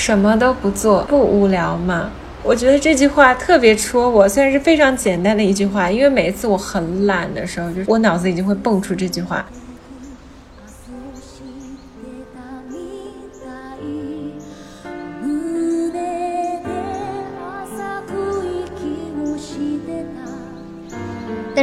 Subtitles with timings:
[0.00, 2.08] 什么都不做不无聊吗？
[2.42, 9.44] 我觉得这句话特别戳我，虽然是非常简单的一句话，因为每一次我很懒的时候，就是我脑子已经会蹦出这句话。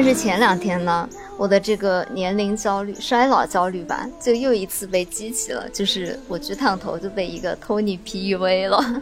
[0.08, 5.68] 是前两天呢，我的这个年龄焦虑、衰老焦虑吧，就又一次被激起了。
[5.74, 8.78] 就是我去烫头就被一个 Tony PUA 了。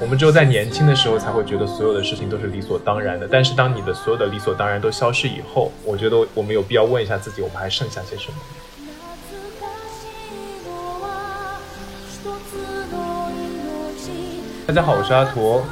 [0.00, 8.38] 我们只有在年轻的时候才会觉得所有的事情都是理所当然的，但是当你的所有的理所当然都消失以后，我觉得我们有必要问一下自己，我们还剩下些什么。
[14.70, 15.66] 大家好，我是阿驼，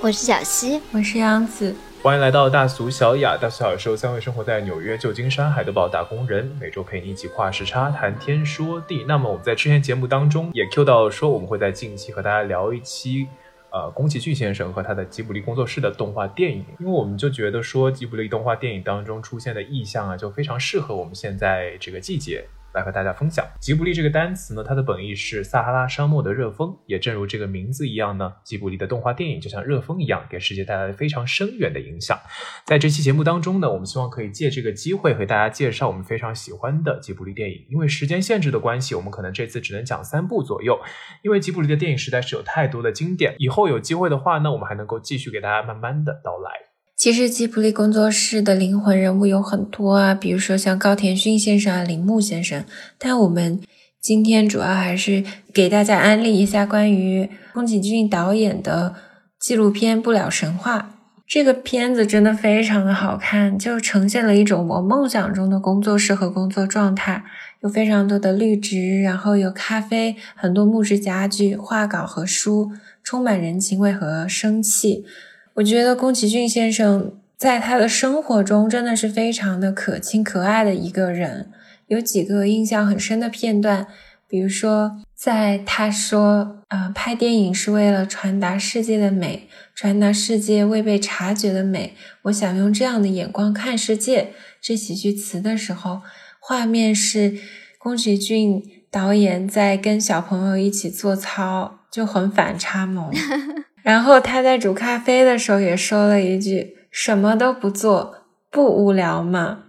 [0.00, 3.36] 我是小溪，我是杨子，欢迎来到大俗小雅。
[3.36, 9.04] 大俗小雅是由三位生活在纽约、旧金山、海德堡打工人，每周陪你一起跨时差谈天说地。
[9.06, 13.28] 那么我们在之前节目当中也 Q 到说，我们会在近期和大家聊一期，
[13.72, 22.46] 呃，宫崎骏先生和他的吉卜力工作室的动画电影，因为我们就觉得说吉卜力动画电影当中出现的意象啊，就非常适合我们现在这个季节。
[22.72, 32.18] 来和大家分享吉卜力这个单词呢，它的本意是撒哈拉沙漠的热风，也正如这个名字一样呢，吉卜力的动画电影就像热风一样，给世界带来了非常深远的影响。
[32.64, 37.66] 在这期节目当中呢，我们希望可以借这个机会和大家介绍我们非常喜欢的吉卜力电影。
[37.68, 40.80] 因为时间限制的关系，我们可能这次只能讲三部左右，
[41.22, 43.34] 因为吉卜力的电影实在是有太多的经典。
[43.38, 46.69] 以后有机会的话呢，我们还能够继续给大家慢慢的道来。
[47.00, 52.62] 其实吉卜力工作室的灵魂人物有很多啊，比如说像高田勋先生啊、铃木先生。
[52.98, 53.58] 但我们
[54.02, 58.96] 今天主要还是给大家安利一下关于宫崎骏导演的
[59.38, 60.78] 纪录片《不了神话》。
[61.26, 67.24] 这个片子真的非常的好看，就呈现了一种我梦想中的工作室和工作状态，
[67.62, 72.72] 有非常多的绿植，然后有咖啡，很多木质家具、画稿和书，
[73.02, 75.06] 充满人情味和生气。
[75.54, 81.50] 我觉得宫崎骏先生在他的生活中真的是非常的可亲可爱的一个人。
[81.88, 83.86] 有几个印象很深的片段，
[84.28, 91.94] 比如说在他说：“呃，拍电影是为了传达世界的美，传达世界未被察觉的美。
[92.22, 96.02] 我想用这样的眼光看世界。”这几句词的时候，
[96.38, 97.34] 画面是
[97.78, 103.10] 宫崎骏导演在跟小朋友一起做操，就很反差萌。
[103.82, 109.64] 然后他在煮咖啡的时候也说了一句：“什么都不做，不无聊吗？”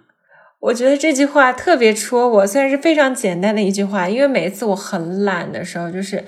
[0.62, 6.24] 我觉得这句话特别戳我，虽然是非常简单的一句话，因为每一次我很懒的时候，就是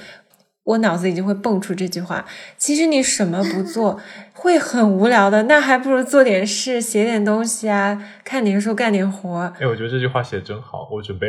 [0.63, 2.25] 我脑子已经会蹦出这句话。
[2.57, 3.99] 其实你什么不做
[4.33, 9.53] 会很无聊的，那还不如做点事，写点东西啊，看点书，干点活。
[9.59, 11.27] 哎，我觉得这句话写的真好，我准备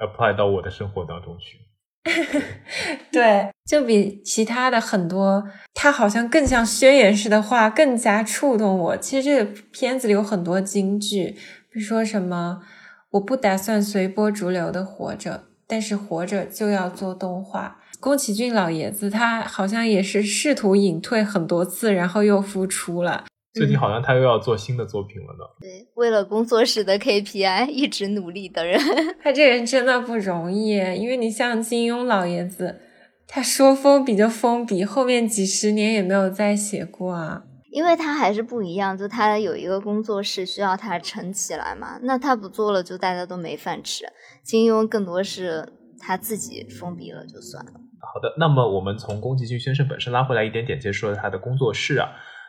[0.00, 1.58] apply 到我的生活当中去。
[3.10, 5.42] 对，就比其他的很多，
[5.74, 8.96] 它好像更像宣言式的话，更加触动我。
[8.96, 11.36] 其实这个片子里有很多金句，
[11.70, 12.62] 比如说什么
[13.12, 17.80] “我不打算随波逐流的活着，但是活着就要做动画”。
[17.98, 23.24] 宫崎骏老爷子他好像也是试图隐退很多次，然后又复出了。
[23.56, 25.44] 最近好像他又要做新的作品了呢。
[25.60, 28.78] 对，为了工作室的 KPI 一直努力的人，
[29.22, 30.76] 他这人真的不容易。
[30.76, 32.80] 因为你像金庸老爷子，
[33.26, 37.44] 他说封笔就封笔，后面几十年也没有再写过啊。
[37.70, 41.98] 因为他还是不一样，就他有一个工作室需要他撑起来嘛。
[42.02, 44.04] 那他不做了，就大家都没饭吃。
[44.42, 45.66] 金庸更多是
[45.98, 47.72] 他自己封笔了就算了。
[47.72, 52.08] 好的，那么我们从宫崎骏先生本身拉回来一点点，接说他的工作室啊。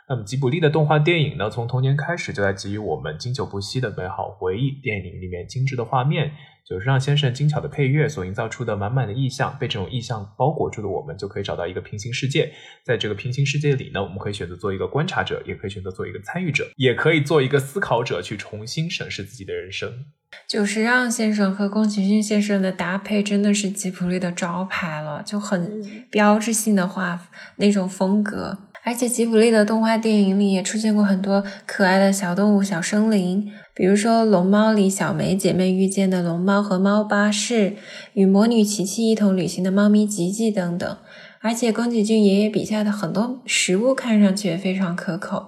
[0.10, 4.72] 那么吉卜力的动画电影呢，从童年开始就在给予我们经久不息的美好回忆。
[4.82, 6.32] 电影里面精致的画面，
[6.66, 12.54] 久石让先生精巧的配乐所营造出的满满的意象，被这种意象包裹住的我们，就可以找到一个平行世界。
[12.86, 20.06] 在这个平行世界里呢，我们可以选择做一个观察者，也可以选择做一个参与者，也可以做一个思考者，去重新审视自己的人生。
[20.48, 27.28] 久石让先生和宫崎骏先生的搭配真的是吉卜力的招牌了，就很标志性的画
[27.58, 28.58] 那种风格。
[28.88, 37.76] 而且吉卜力的动画电影里也出现过很多可爱的小动物、小生灵，比如说《龙猫》里小梅姐妹遇见的龙猫和猫巴士，
[38.14, 40.98] 与魔女琪琪一同旅行的猫咪吉吉等等。
[41.42, 45.48] 而且宫崎骏爷爷笔下的很多食物看上去也非常可口，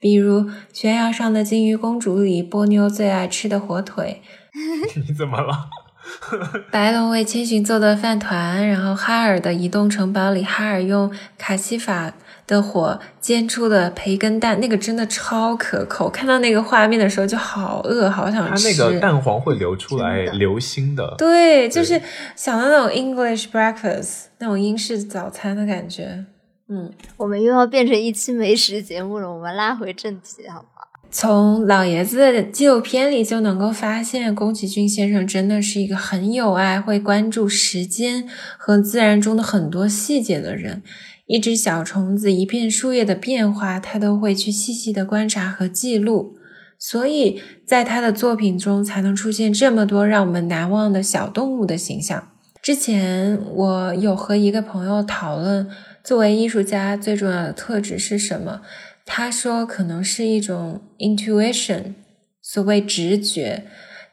[0.00, 0.40] 比如
[0.72, 4.20] 《悬崖上的金鱼公主》里波妞最爱吃的火腿。
[5.06, 5.68] 你怎么了？
[6.72, 12.14] 白龙为千寻做的饭团，然后哈尔的移动城堡里，哈尔用卡西法
[12.50, 16.10] 的火煎出的培根蛋，那个真的超可口。
[16.10, 18.74] 看到那个画面的时候就好饿，好想吃。
[18.74, 21.14] 它那个蛋黄会流出来，流心的。
[21.16, 22.02] 对，就是
[22.34, 26.24] 想到那种 English breakfast，那种英式早餐的感觉。
[26.68, 30.66] 嗯，我们又要变成一期美食节目了，我们拉回正题好吗？
[31.12, 40.82] 从老爷子的纪录片里就能够发现，宫崎骏先生真的是一个很有爱、会关注时间和自然中的很多细节的人。
[41.30, 46.34] 一只小虫子、一片树叶的变化，他都会去细细的观察和记录。
[46.76, 52.32] 所以在他的作品中，才能出现这么多让我们难忘的小动物的形象。
[52.60, 55.70] 之前我有和一个朋友讨论，
[56.02, 58.62] 作为艺术家最重要的特质是什么？
[59.06, 61.94] 他说可能是一种 intuition，
[62.42, 63.66] 所谓直觉，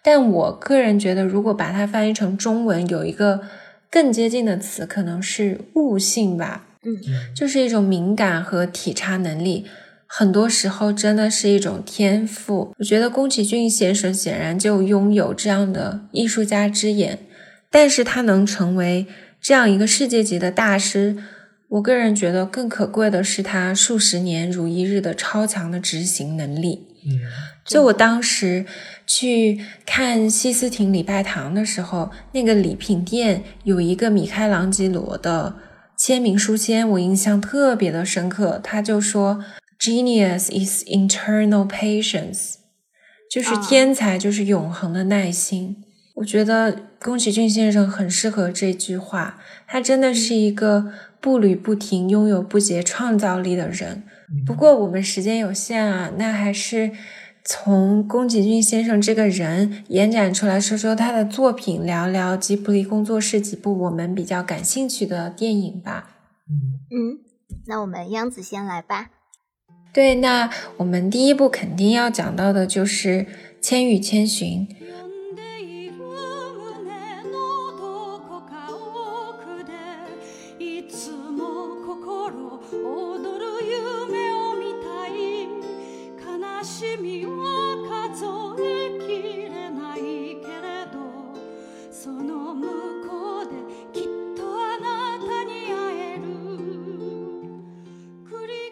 [0.04, 3.42] 但我个人觉得，如果把它翻译成中文，有一个
[3.90, 6.66] 更接近的词，可能是悟性吧。
[6.88, 9.66] 嗯，就是一种敏感和体察能力，
[10.06, 12.74] 很多时候真的是一种天赋。
[12.80, 17.20] 我觉得宫崎骏先生显然就拥有这样的艺术家之眼，
[17.70, 19.06] 但是他能成为
[19.42, 21.18] 这样一个世界级的大师。
[21.70, 26.88] 我个人觉得更可贵的是他数十年如一日的超强的执行能力。
[27.06, 27.20] 嗯，
[27.66, 28.66] 就我当时
[29.06, 35.56] 去看西斯廷礼拜堂的时候，那个礼品店有一个米开朗基罗的
[35.98, 38.62] 签名书签，我印象特别的深刻。
[38.64, 39.44] 他就说
[39.80, 42.56] ：“Genius is internal patience。”
[43.32, 45.84] 就是天才就是永恒的耐心。
[46.16, 50.94] 我觉得宫崎骏先生很适合这句话，他真的是一个。
[51.20, 54.04] 步履不停、拥有不竭创造力的人。
[54.46, 56.92] 不过我们时间有限啊，那还是
[57.50, 66.10] 从宫崎骏先生这个人延展出来说说他的作品，聊聊吉卜力工作室几部我们比较感兴趣的电影吧。
[66.92, 67.20] 嗯，
[67.66, 69.12] 那我们央子先来吧。
[69.94, 73.22] 对，那我们第一部肯定要讲到的就是
[73.62, 74.68] 《千与千寻》。《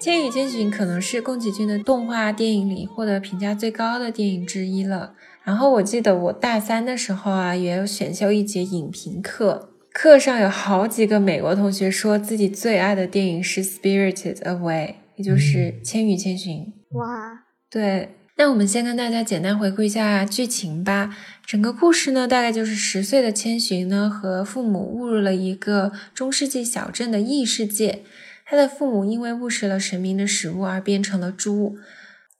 [0.05, 5.15] 千与千寻》可能是宫崎骏的动画电影里获得评价最高的电影之一了。
[5.43, 16.57] 然后我记得我大三的时候啊，也有选修一节影评课，课上有好几个美国同学说自己最爱的电影是《Spirited Away》，也就是《千与千寻》。
[16.99, 17.39] 哇，
[17.71, 18.09] 对。
[18.37, 21.17] 那我们先跟大家简单回顾一下剧情吧。
[21.43, 28.03] 整个故事呢，大概就是十岁的千寻呢和父母误入了一个中世纪小镇的异世界。
[28.45, 31.75] 他的父母因为误食了神明的食物而变成了猪。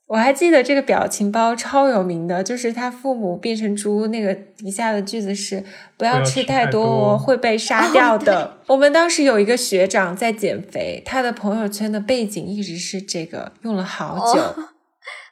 [0.08, 5.64] 我还记得这个表情包超有名的，就是他父母变成猪那个底下的句子是
[5.98, 8.58] “不要吃太多哦，会被 杀掉的”。
[8.68, 14.40] 我们当时有一个学长在减肥，他的朋友圈的背景一直是这个，用了好久。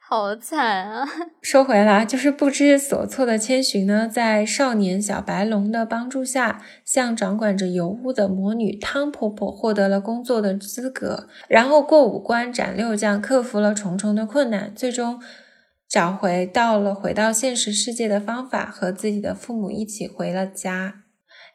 [0.07, 1.09] 好惨啊！
[1.41, 15.19] 说回来，就是不知所措的千寻呢，在少年小白龙的帮助下，向掌管着油污的魔女汤婆婆获得了工作的资格，然后过五关斩六将，克服了重重的困难，最终
[15.89, 20.97] 找回到了回到现实世界的方法，和自己的父母一起回了家。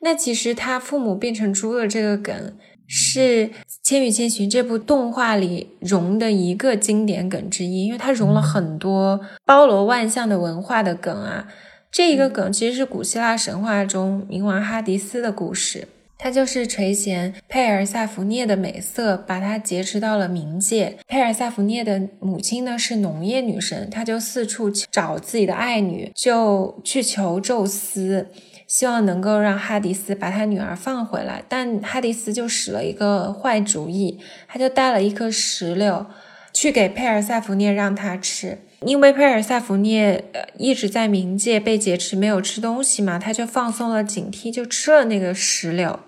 [0.01, 2.58] 那其实他父母变成猪的这个梗。
[2.91, 3.48] 是
[3.84, 11.48] 《千与千寻》这部动画里融的一个经典梗之一，因为它融了很多包罗万象的文化的梗啊。
[11.91, 20.98] 这一个梗其实是古希腊神话中冥王哈迪斯的故事，他就是垂涎佩尔萨福涅的美色，把他劫持到了冥界。
[21.08, 28.27] 佩尔萨福涅的母亲呢是农业女神，他就四处找自己的爱女，就去求宙斯。
[28.70, 36.06] 希望能够让哈迪斯把他女儿放回来，但哈迪斯就使了一个坏主意，他就带了一颗石榴
[36.54, 46.00] 去给佩尔萨福涅让他吃，因为佩尔萨福涅呃一直在冥界被劫持，没有吃东西嘛，他就放松了警惕，就吃了那个石榴。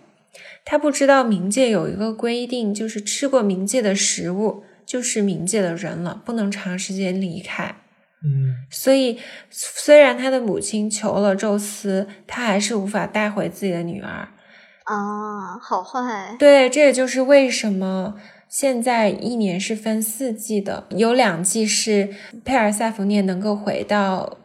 [0.63, 7.80] 他不知道冥界有一个规定，就是吃过冥界的食物就是冥界的人了，不能长时间离开。
[8.23, 14.29] 嗯，所以虽然他的母亲求了宙斯，他还是无法带回自己的女儿。
[14.83, 16.35] 啊，好坏。
[16.37, 18.15] 对，这也就是为什么
[18.47, 22.09] 现在一年是分四季的，有两季是
[22.43, 24.37] 佩尔塞福涅能够回到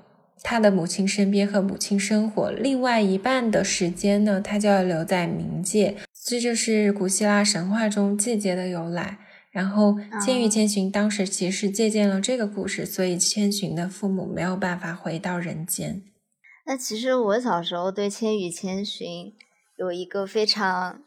[0.43, 5.97] 他的母亲身边和母亲生活，另外一半的时间呢，他就要留在冥界。
[6.25, 9.19] 这就是古希腊神话中季节的由来。
[9.57, 16.03] 然后《千与千寻》当时其实借鉴了这个故事，所以千寻的父母没有办法回到人间。
[16.67, 19.09] 那其实我小时候对《千与千寻》
[19.79, 21.01] 有一个非常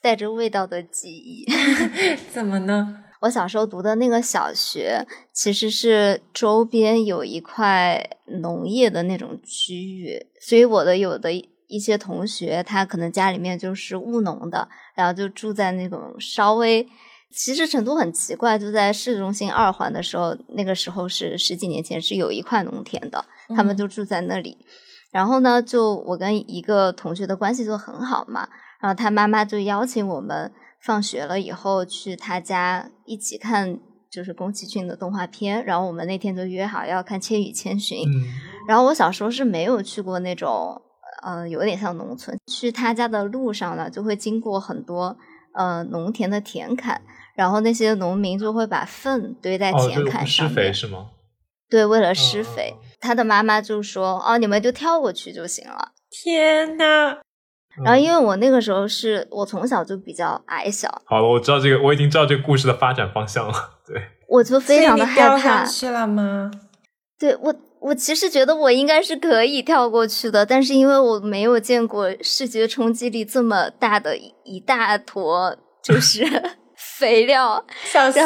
[0.00, 1.46] 带着味道的记忆。
[2.32, 3.02] 怎么呢？
[3.22, 8.08] 我小时候读的那个小学，其实是周边有一块
[8.40, 16.86] 农业的那种区域，所以我的有的一些同学，他可能家里面就是务农的，然后就住在那种稍微。
[17.30, 24.56] 其实成都很奇怪，就在市中心二环的时候，那个时候是十几年前，是有一块农田的，他们就住在那里。
[25.12, 28.48] 然后呢，就我跟一个同学的关系就很好嘛，
[28.80, 30.52] 然后他妈妈就邀请我们
[30.82, 33.78] 放学了以后去他家一起看，
[34.10, 35.64] 就是宫崎骏的动画片。
[35.64, 37.98] 然后我们那天就约好要看《千与千寻》。
[38.68, 40.80] 然后我小时候是没有去过那种，
[41.22, 42.36] 呃，有点像农村。
[42.46, 45.16] 去他家的路上呢，就会经过很多
[45.56, 47.02] 呃农田的田坎。
[47.34, 51.08] 然后那些农民就会把粪堆在田坎上面，施肥是吗？
[51.68, 52.74] 对，为了施肥。
[52.98, 57.18] 他的妈妈就说：“哦，你们就跳过去就行了。”天呐！
[57.84, 61.02] 然后因为我那个时候是我从小就比较矮小。
[61.04, 63.52] 好了，我知道这个，我已经知道这个故事的发展方向了。
[63.86, 65.62] 对，我就非常的害怕。
[65.66, 66.50] 去了吗？
[67.18, 67.54] 对我，
[67.86, 76.26] 我其实觉得我应该是可以跳过去的，但是因为我没有见过视觉冲击力这么大的一大坨，就是。
[76.98, 78.20] 肥料，小溪，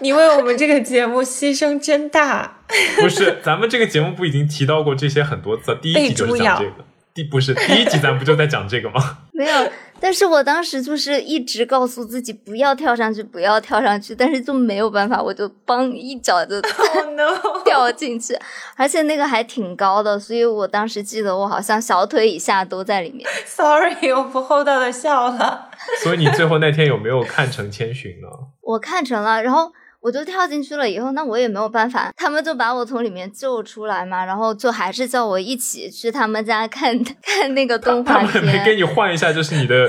[0.00, 2.60] 你为我们这个节目牺牲真大。
[3.00, 5.76] 不是，咱们这个节目不已经提到过这些很多次？
[5.82, 9.18] 第一集就是讲这个，第不是第一集，咱不就在讲这个吗？
[9.32, 9.70] 没有。
[9.98, 16.60] 但是我当时就是一直告诉自己不要跳上去，不要跳上去，但是就没有办法，我就帮一脚就
[17.64, 18.36] 掉进去，
[18.76, 23.28] 而且那个还挺高的，所以我当时记得我好像小腿以下都在里面。
[23.46, 25.70] Sorry，我不厚道的笑了。
[26.02, 28.28] 所以你最后那天有没有看成千寻呢？
[28.60, 29.72] 我看成了，然后。
[30.02, 36.92] 我就跳进去了，以后那我也没有办法，他们就把我从里面救出来嘛，然后就还是叫我一起去他们家看
[37.22, 38.26] 看那个动画片。
[38.26, 39.88] 他们没给你换一下，就是你的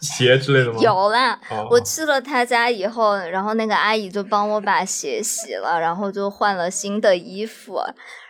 [0.00, 0.78] 鞋之类的吗？
[0.80, 1.38] 有啦，
[1.70, 7.78] 我去了他家以后，然后那个阿姨就帮我把鞋洗了，然后就换了新的衣服，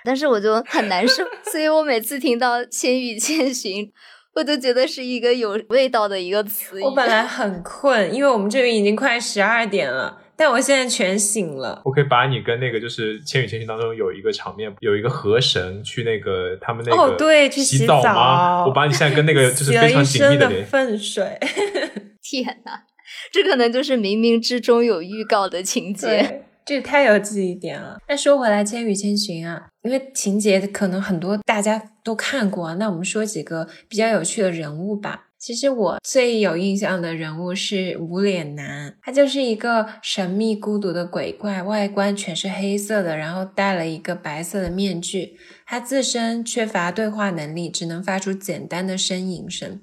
[0.05, 3.87] 但是我就很难受，所以我每次听到《千与千寻》，
[4.35, 6.83] 我就觉得是一个有味道的一个词语。
[6.83, 10.23] 我本来很困，因为我们这边已经快十二点了。
[10.37, 11.81] 但我现在全醒了。
[11.85, 18.67] 我可以把你跟那个就是《千与千寻》当中有一个场面，有一个河神去那个他们那个哦对去洗澡吗？
[18.67, 21.39] 我把你现在跟那个就是非常紧密的粪水。
[22.23, 22.85] 天哪，
[23.33, 26.43] 这可能就是冥冥之中有预告的情节。
[26.67, 27.99] 这太有记忆点了。
[28.09, 35.27] 那说回来，《千与千寻》啊，因为情节可能很多大家都看过啊，那我们说几个比较有趣的人物吧。
[35.45, 45.37] 其实我最有印象的人物是无脸男，他就是一个神秘孤独的鬼怪，外观全是黑色的，然后戴了一个白色的面具。
[45.67, 49.83] 他自身缺乏对话能力，只能发出简单的呻吟声。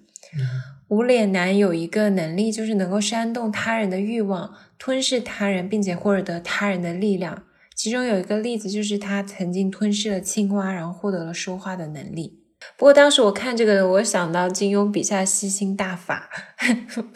[0.88, 7.44] 无脸男有一个能力，就是能够煽动他人的欲望，吞噬他人，并且获得他人的力量。
[7.76, 12.41] 其中有一个例子，就是他曾经吞噬了青蛙，然后获得了说话的能力。
[12.78, 16.30] 不过当时我看这个，我想到金庸笔下吸星大法，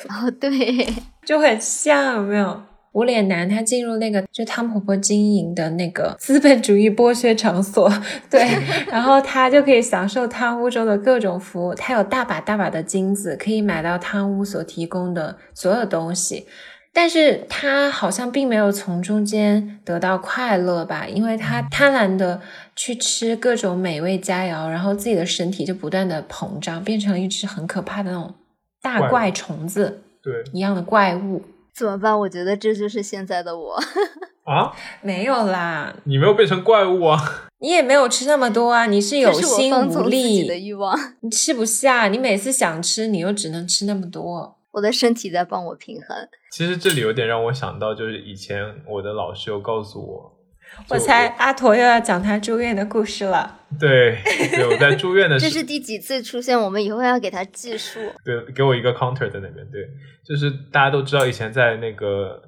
[0.10, 0.88] 哦，对，
[1.26, 2.62] 就很像，有没有？
[2.94, 7.92] 无脸男他进入那个就汤婆婆经营的那个资本主义剥削场所，
[8.30, 8.48] 对，
[8.90, 16.48] 然后他就可以享受汤屋中的各种服务，他有大把大把的金子，可以买到汤屋所提供的所有东西。
[16.94, 22.40] 但是他好像并没有从中间得到快乐吧，因为他贪婪的
[22.76, 28.34] 去吃各种美味佳肴，然后自己的身体就不断的膨胀，变成了一只很可怕的那种
[28.82, 31.42] 大怪虫子，对一样的怪物。
[31.74, 32.18] 怎么办？
[32.18, 33.76] 我觉得这就是现在的我
[34.46, 34.72] 啊！
[35.02, 37.50] 没有啦，你没有变成怪物啊！
[37.60, 38.86] 你也没有吃那么多啊！
[38.86, 44.58] 你是有心无力的欲望， 你吃不下，你每次想吃，你又只能吃那么多。
[44.72, 46.16] 我的身体在帮我平衡。
[46.52, 50.35] 其实这里有点让我想到，就是以前我的老师有告诉我，
[50.90, 53.62] 我猜阿驼又要讲他住院的故事了。
[53.80, 54.18] 对，
[54.52, 56.60] 对，我在住院的时候，这是第几次出现？
[56.60, 58.00] 我们以后要给他计数。
[58.24, 59.66] 对，给我一个 counter 在那边。
[59.72, 59.82] 对，
[60.26, 62.42] 就是大家都知道，以前在那个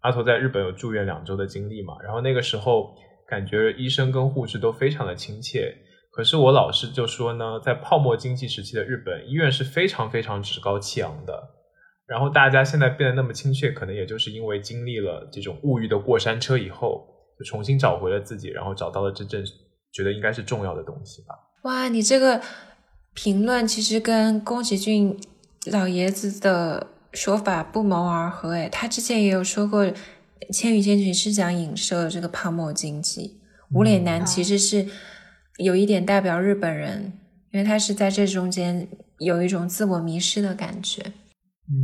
[0.00, 1.94] 阿驼在日本有住院两周的经历嘛。
[2.02, 2.94] 然后那个时候
[3.28, 5.74] 感觉医生跟护士都非常的亲切。
[6.12, 11.42] 可是我老师就说呢，在泡沫经济时期的日本，医院是非常非常趾高气昂的。
[12.06, 17.06] 然后大家现在变得那么亲切，可能也就是因为经历了这种物欲的过山车以后，
[17.38, 19.44] 就重新找回了自己，然后找到了真正
[19.92, 21.34] 觉得应该是重要的东西吧。
[21.64, 22.40] 哇，你这个
[23.14, 25.18] 评论其实跟宫崎骏
[25.72, 29.84] 老爷子的说法不谋而合诶，他之前也有说过，
[30.52, 33.40] 《千与千寻》是讲影射这个泡沫经济，
[33.72, 34.86] 无脸男其实是
[35.56, 37.12] 有一点代表日本人，
[37.52, 38.86] 因为他是在这中间
[39.18, 41.12] 有一种自我迷失的感觉。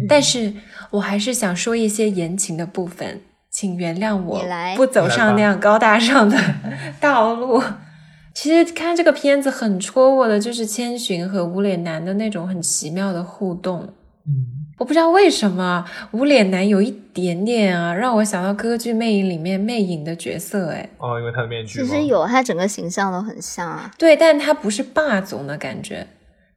[0.09, 0.55] 但是
[0.93, 3.21] 我还是想说一些言情的部分，
[3.63, 6.37] 请原谅我不走上那样高大上的
[7.01, 7.63] 道路。
[8.35, 13.83] 其实看这个片子很戳我的，就是千寻和无脸男的那种很奇妙的互动。
[14.27, 14.33] 嗯，
[14.79, 20.71] 我不知道为什么无脸男有一点点啊，让我想到歌剧《魅影》里面魅影的角色。
[20.71, 21.79] 哎，哦，因为他的面具。
[21.81, 23.89] 其实有，他整个形象都很像啊。
[23.97, 26.09] 对，但他不是霸总的感觉，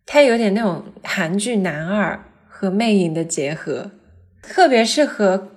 [0.08, 3.92] 他有点那种韩剧男二和魅影的结合，
[4.42, 5.50] 特别是和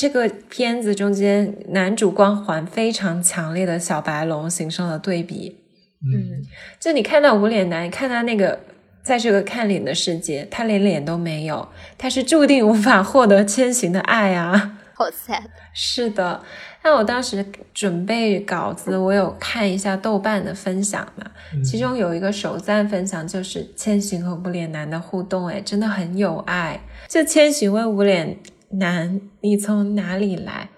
[0.00, 5.58] 这个片子中间男主光环非常强烈的小白龙形成了对比。
[6.00, 6.40] 嗯，
[6.80, 8.58] 就你看到无脸男，看他那个
[9.02, 14.78] 在这个看脸的世界，他连脸都没有，他是注定无法获得千寻的爱啊！
[14.96, 15.42] 好 sad。
[15.74, 16.42] 是的，
[16.82, 21.30] 那我当时准备稿子，我有看一下豆瓣的分享嘛，
[21.62, 26.80] 其中有一个首赞分享就是千寻和无脸男的互动，哎，真的很有爱。
[27.06, 28.38] 就千寻问无脸
[28.78, 30.68] 男：“你从哪里来？”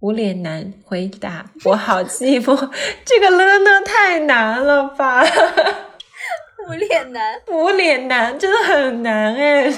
[0.00, 2.70] 无脸男回答：“我好寂寞。
[3.04, 5.24] ”这个了呢太难了吧？
[6.68, 9.72] 无脸男，无脸男真的很难哎！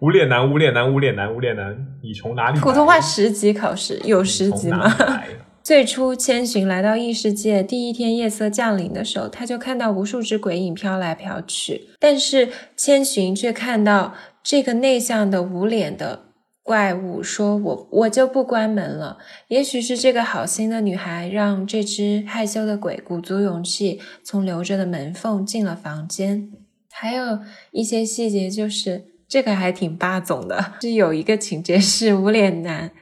[0.00, 2.58] 无脸男，无脸男，无脸男，无脸男，你从哪里？
[2.58, 4.92] 普通话十级考试有十级吗？
[5.62, 16.29] 最初千寻来到异世界，第一天夜色降临的时候，他就看到无数只鬼影飘来飘去，但是千寻却看到这个内向的无脸的。
[16.62, 19.18] 怪物说：“我我就不关门了。
[19.48, 26.52] 也许是这个好心的女孩让这只害羞的鬼鼓足勇气，从留着的门缝进了房间。
[26.92, 27.40] 还有
[27.72, 30.74] 一些细节，就是这个还挺霸总的。
[30.82, 32.92] 是有一个情节是无脸男，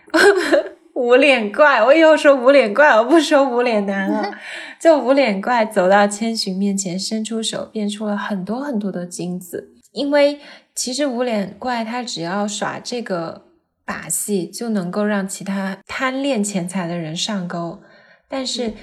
[0.94, 1.84] 无脸怪。
[1.84, 4.30] 我以后说无脸怪，我不说无脸男了。
[4.80, 9.74] 就无脸怪走到千寻面前，伸出手，变出了很多很多的金子。
[9.92, 10.38] 因为
[10.74, 13.42] 其实无脸怪他只要耍这个。”
[13.88, 17.80] 把戏就能够让其他贪恋钱财的人上钩，
[18.28, 18.74] 但是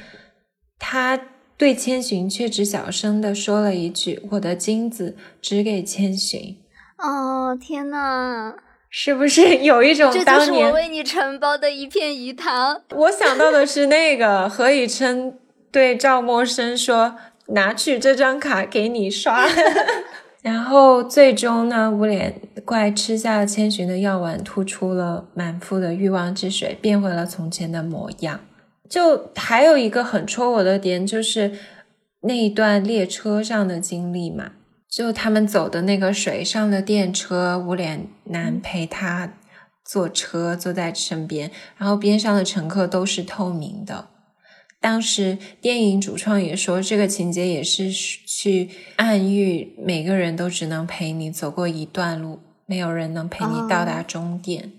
[0.80, 1.20] 他
[1.56, 6.58] 对千寻却只小声的说了一句：“我的金子只给千寻。”
[6.98, 8.56] 哦，天呐，
[8.90, 12.82] 是不是 有一种这就是我为你承包的一片鱼塘？
[12.96, 15.38] 我想到的是那个何以琛
[15.72, 17.16] 对赵默笙说
[17.54, 19.48] ：“拿去这张卡给你刷。”
[20.46, 28.40] 然后最终呢，无脸怪吃下了千寻的药丸，吐出了满腹的欲望之水，变回了从前的模样。
[28.88, 31.52] 就还有一个很戳我的点，就是
[32.22, 34.52] 那一段列车上的经历嘛，
[34.88, 39.34] 就他们走的那个水上的电车，无脸男陪他
[39.84, 44.10] 坐车，坐在身边，然后边上的乘客都是透明的。
[44.80, 54.72] 当时电影主创也说，这个情节也是去暗喻每个人都只能陪你走过一段路，没有人能陪你到达终点。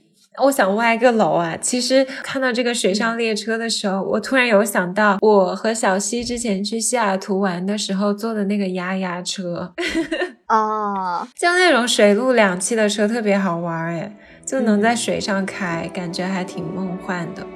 [0.45, 1.57] 我想歪个楼啊！
[1.57, 9.73] 其实看到这个水上列车的时候，我突然有想到我和小西之前去西雅图玩的时候坐的那个丫丫车。
[10.49, 17.47] 哦，就那种水陆两栖的车特别好玩哎，就能在水上开，感觉还挺梦幻的。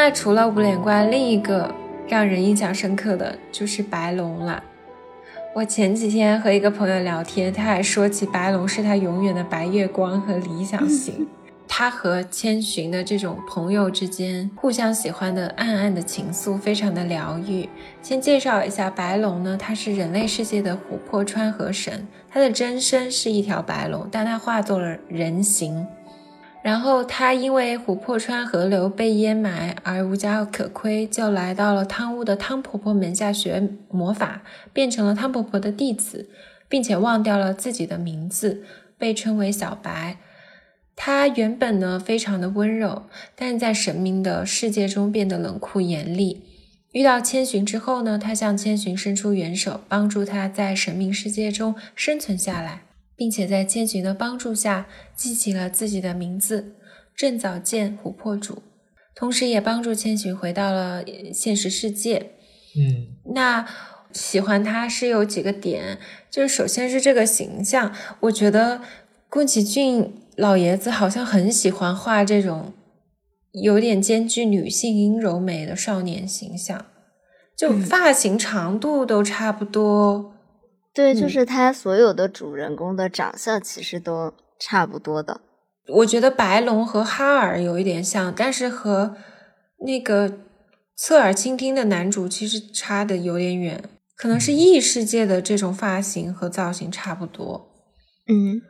[0.00, 1.74] 那除了无脸怪，另一个
[2.06, 4.62] 让人印象深刻的就是白龙了。
[5.52, 11.26] 我前几天和一个朋友聊天，他还说起白龙是他永远的白月光和理想型。
[11.66, 17.68] 他和千寻的这种朋友之间互相喜欢的暗暗的情愫，非常的疗愈。
[18.00, 25.84] 先介绍一下白龙呢，他是人类世界的琥珀川河神，他的真身是一条白龙，但他化作了人形。
[26.62, 34.42] 然后他因为琥珀川河流被淹埋而无家可归，就来到了汤屋的汤婆婆门下学魔法，
[34.72, 36.28] 变成了汤婆婆的弟子，
[36.68, 38.64] 并且忘掉了自己的名字，
[38.98, 40.18] 被称为小白。
[40.96, 43.04] 他原本呢非常的温柔，
[43.36, 46.42] 但在神明的世界中变得冷酷严厉。
[46.92, 52.82] 遇到千寻之后呢，他向千寻伸出援手，帮助他在神明世界中生存下来。
[53.18, 56.76] 并且在千寻的帮助下，记起了自己的名字
[57.16, 58.62] 郑早见琥珀主。
[59.16, 61.04] 同时也帮助千寻回到了
[61.34, 62.30] 现实世界。
[62.78, 63.66] 嗯，那
[64.12, 65.98] 喜欢他是有几个点，
[66.30, 68.80] 就是首先是这个形象，我觉得
[69.28, 72.72] 宫崎骏老爷子好像很喜欢画这种
[73.50, 76.86] 有点兼具女性阴柔美的少年形象，
[77.56, 80.34] 就发型长度都差不多。
[80.98, 85.40] 对，就是他所有的主人公的长相其实都差不多的。
[85.86, 89.14] 我觉得白龙和哈尔有一点像，但是和
[89.86, 90.40] 那个
[90.96, 93.84] 侧耳倾听的男主其实差的有点远，
[94.16, 97.70] 可能是异世界的这种发型和造型差不多。
[98.26, 98.60] 嗯，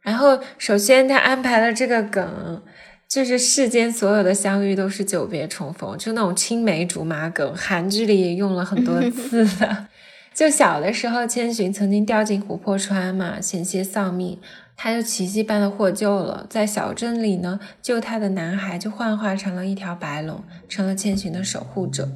[0.00, 2.62] 然后首先他安排了这个梗，
[3.06, 9.88] 就是世间所有的相遇都是久别重逢，就那种青梅竹马梗，韩剧里也用了很多 次的。
[10.36, 14.38] 就小的时候，千寻曾经掉进琥珀川嘛，险些丧命。
[14.76, 22.10] 他就奇迹般的获救了，在小镇里呢，救他的男孩就幻化成了一条白龙，成了千寻的守护者。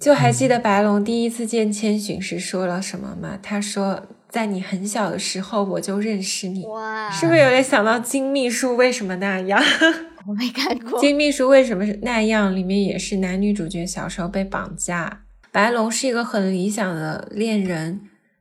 [0.00, 3.38] 就还记得白龙第一次见千寻时说了什么吗？
[3.42, 9.62] 他说：“在你很小的时候我就认识你。”哇，是不是有点想到金秘书为什么那样？
[10.26, 10.98] 我没看过。
[10.98, 12.56] 金秘书为什么是那样？
[12.56, 15.24] 里面也是男女主角小时候被绑架。
[15.50, 18.00] 白龙是一个很理想的恋人，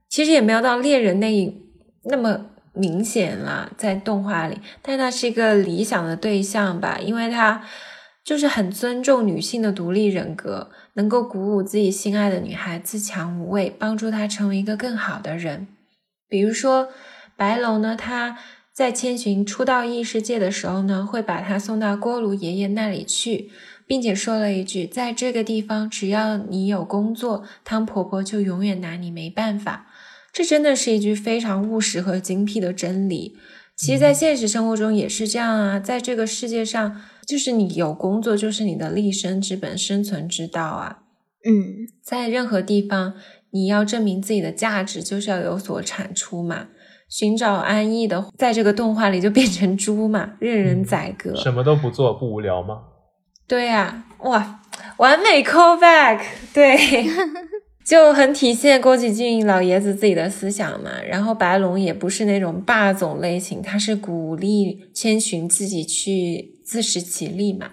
[0.09, 1.61] 其实也没有到恋人那一
[2.03, 2.47] 那么。
[2.79, 7.63] 明显了，在动画里，但他是一个理想的对象吧，因为他
[8.23, 15.67] 就是很尊重女性的独立人格，能够鼓舞自己心爱的女孩自强无畏，帮助她成为一个更好的人。
[16.29, 16.89] 比如说
[17.35, 18.37] 白龙呢，他
[18.71, 23.49] 在千寻初到异世界的时候呢，会把他送到锅炉爷爷那里去，
[23.87, 29.87] 并且说了一句，在这个地方，只要你有工作，汤婆婆就永远拿你没办法。
[30.33, 33.37] 这真的是一句非常务实和精辟的真理。
[33.75, 35.79] 其实，在现实生活中也是这样啊。
[35.79, 40.99] 在这个世界上，就是你有工作，就是你的立身之本、生存之道啊。
[41.45, 43.13] 嗯，在任何地方，
[43.51, 46.67] 你要证明自己的价值，就是要有所产出嘛。
[47.07, 51.33] 寻找安逸的，在这个动画里就变成猪嘛，任人宰割。
[51.35, 52.81] 什么都不做，不无聊吗？
[53.47, 54.61] 对呀，哇，
[54.97, 56.19] 完美 call back，
[56.53, 56.77] 对。
[57.87, 67.69] 就很体现宫崎骏老爷子自己的思想嘛，然后白龙也不是那种霸总类型，他是鼓励千寻自己去自食其力嘛。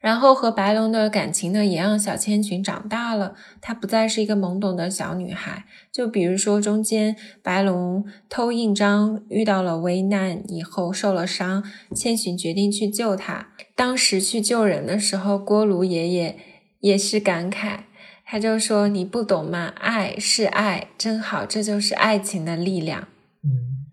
[0.00, 5.64] 然后和白龙的感情呢，也让小千寻长大了，她不再是一个懵懂的小女孩。
[5.92, 11.62] 就比如说中间白龙偷印章遇到了危难以后受了伤，
[11.94, 13.48] 千寻决定去救他。
[13.76, 16.38] 当时去救人的时候，锅炉爷爷
[16.80, 17.80] 也是感慨。
[18.26, 19.72] 他就说：“你不懂吗？
[19.76, 23.08] 爱是爱，真好，这就是爱情的力量。”
[23.44, 23.84] 嗯，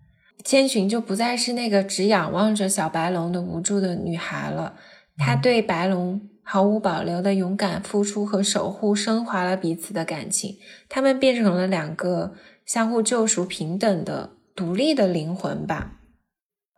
[0.42, 4.74] 千寻就不再是那个只仰望着小白龙的无助的女孩了。
[5.18, 10.56] 她对白龙毫无保留的勇敢付出和守护，升华了彼此的感情。
[10.88, 15.98] 他们变成了两个相互救赎、平等的独立的灵魂吧。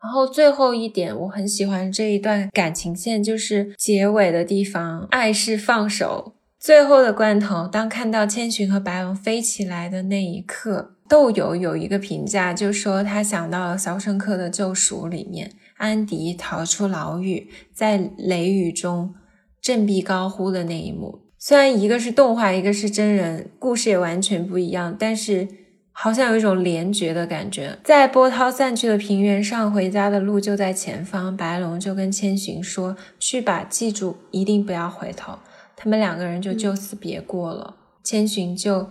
[0.04, 6.34] 然后最后一点，我很喜欢这一段感情线，就是结尾的地方，爱是放手。
[6.60, 19.14] 最后的关头，当看到千寻和白龙飞起来的那一刻，豆友有一个评价，就说他想到了《肖申克的救赎》里面，安迪逃出牢狱，在雷雨中
[19.62, 21.20] 振臂高呼的那一幕。
[21.38, 25.48] 虽然一个是动画，一个是真人，故事也完全不一样，但是
[25.96, 27.78] 好像有一种联觉的感觉。
[27.84, 31.34] 在波涛散去的平原上，回家的路就在前方。
[31.36, 35.38] 白龙就跟千寻说：“去吧，记住，一定不要回头。”
[35.76, 38.90] 他们两个人就就此别过了，千寻就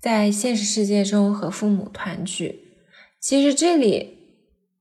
[0.00, 2.60] 在现实世界中和父母团聚。
[3.20, 4.18] 其实这里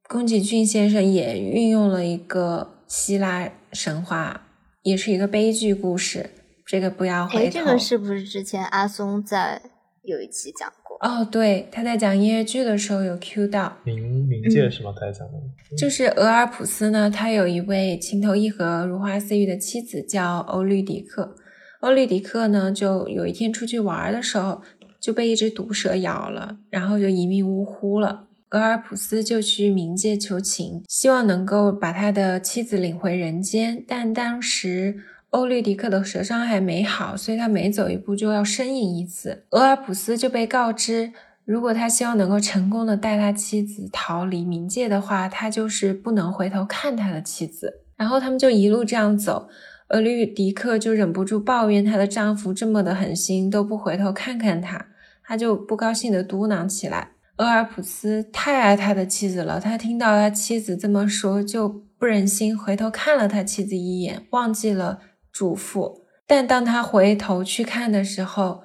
[0.09, 4.47] 宫崎骏先生也运用了一个希腊神话，
[4.83, 6.31] 也是一个悲剧故事。
[6.65, 7.51] 这个不要回头。
[7.51, 9.61] 这个是不是之前阿松在
[10.03, 10.97] 有一期讲过？
[10.99, 14.93] 哦，对，他在讲音乐剧的时候有 Q 到冥冥界是吗？
[14.97, 15.33] 他在讲的，
[15.77, 21.35] 就是俄尔普斯呢，他有一位情投意合、如花似玉的妻子叫欧律狄克。
[21.79, 24.61] 欧律狄克呢，就有一天出去玩的时候
[24.99, 28.27] 就被一只毒蛇咬了，然后就一命呜呼了。
[28.49, 34.99] 俄尔普斯就去冥界求情，希望能够把他的妻子领回人间，但当时。
[35.33, 39.45] 欧律狄克的蛇伤还没好，所以他每走一步就要呻吟一次。
[39.49, 41.11] 俄尔普斯就被告知，
[41.43, 47.81] 如果他希望能够成功的带他妻子逃离冥界的话，他就是不能回头看他的妻子。
[47.97, 49.49] 然后他们就一路这样走，
[49.89, 54.85] 俄律狄克就忍不住抱怨她的丈夫这么的狠心，都不回头看看她，
[55.25, 57.09] 她就不高兴的嘟囔起来。
[57.37, 61.81] 俄尔普斯太爱他的妻子了，他听到他妻子这么说就。
[62.03, 64.99] 不忍心回头看了他妻子一眼，忘记了
[65.33, 66.03] 嘱咐。
[66.25, 68.63] 但当他回头去看的时候，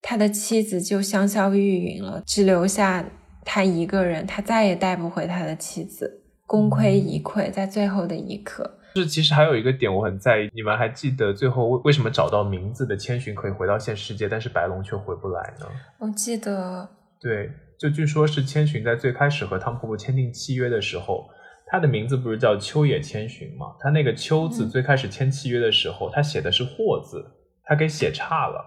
[0.00, 3.04] 他的妻子就香消玉殒了，只留下
[3.44, 8.78] 他一个人，他再也带不回他的妻子，功亏一篑，在最后的一刻。
[8.94, 15.66] 是，其实还有一个点我很在意，你们还记得最后为为什么找到名字的千寻可以回到现实世界，但是白龙却回不来呢？
[15.98, 16.88] 我记得，
[17.20, 21.28] 对，就据说是千寻在最开始和汤婆婆签订契约的时候，
[21.74, 23.74] 他的名字不是叫秋野千寻吗？
[23.80, 27.26] 他那个秋字最开始签契约的时候，他写的是霍字，
[27.64, 28.64] 他给写差了，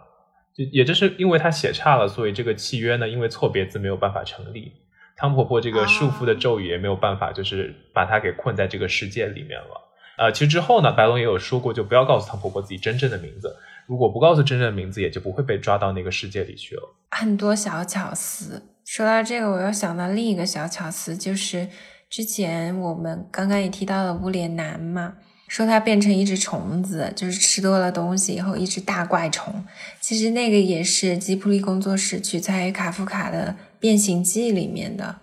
[0.53, 4.73] 就也就是因为他写差了，所以这个契约呢，因为错别字没有办法成立，
[5.15, 9.81] 汤婆婆这个束缚的咒语也没有办法，就是把他给困在这个世界里面了。
[10.17, 13.55] 呃，其实之后呢，白龙也有说过，就不要告诉汤婆婆自己真正的名字。
[13.87, 16.81] 如果不告诉真正的名字，也就不会被抓到那个世界里去了。
[17.11, 18.61] 很多小巧思。
[18.83, 21.67] 说到这个，我又想到另一个小巧思，就是
[22.09, 25.15] 之前我们刚刚也提到了无脸男嘛，
[25.47, 29.65] 说他变成一只虫子，就是吃多了东西以后一只大怪虫。
[29.99, 35.19] 其实那个也是吉普力工作室取材于卡夫卡的《变形记》里面的，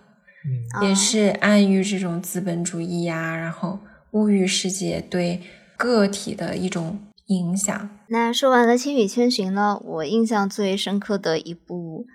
[0.79, 3.79] 嗯，也是暗喻这种资本主义呀，然后。
[4.11, 5.41] 物欲世界对
[5.75, 7.89] 个体的一种影响。
[8.07, 9.77] 那说完了《千与千寻》呢？
[9.83, 12.05] 我印象最深刻的一部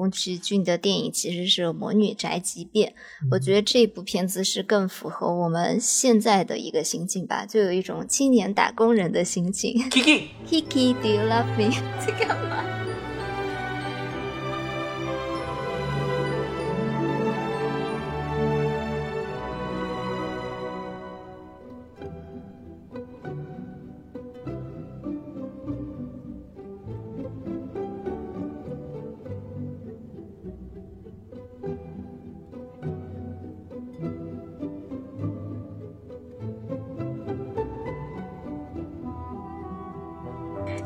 [0.00, 2.88] 宫崎骏的电影其实是《魔女宅急便》。
[3.30, 9.78] 我觉得这部片子是更符合我们现在的一个心境吧，就有一种青年打工人的心情。
[9.90, 11.70] Kiki，Kiki，Do you love me？
[12.00, 12.64] 在干嘛？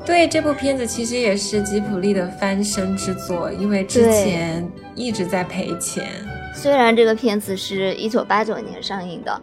[0.07, 6.07] 对这部片子，其实也是吉普力的翻身之作，因为之前一直在赔钱。
[6.55, 9.41] 虽然这个片子是一九八九年上映的，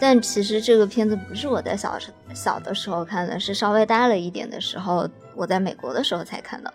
[0.00, 1.98] 但其实这个片子不是我在小
[2.34, 6.72] 小的时候看的，是稍微大了一点的时候，我在美国的时候才看的。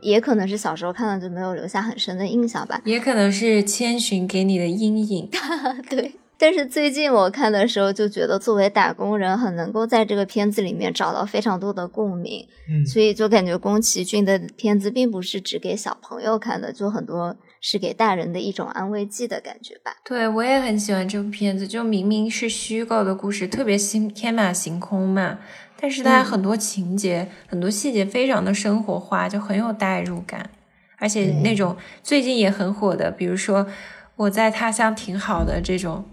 [0.00, 5.30] 也可能是小时候看了就没有留下很深的印象吧，也可能是千寻给你的阴影。
[5.88, 6.12] 对。
[6.42, 12.44] 但是最近我看的时候就觉得，作为打工人，很能够在这个片子里面找到非常多的共鸣。
[12.68, 19.92] 嗯，所以就感觉宫崎骏的片子并不是只给小朋友看的，就很多是给大人的一种安慰剂的感觉吧。
[20.04, 25.38] 对，我也很喜欢这部片子，就明明是虚构的故事，特别新天马行空嘛，
[25.80, 30.50] 但是它很多情节、很多细节非常的生活化，就很有代入感。
[30.98, 33.68] 而且那种最近也很火的，比如说
[34.16, 36.04] 我在他乡挺好的这种。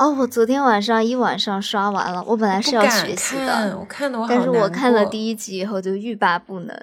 [0.00, 2.24] 哦，我昨天晚上一晚上刷完了。
[2.28, 6.74] 我本来是要学习的，我看的我但是我看了第一集以后就欲罢不能。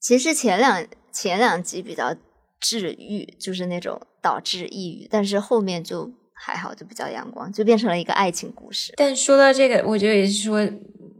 [0.00, 2.16] 其实前两前两集比较
[2.58, 8.94] 治愈，就是那种导致抑郁，但是后面就还好，就比较阳光，就变成了一个爱情故事。
[8.96, 10.62] 但说到这个，我觉得也是说，《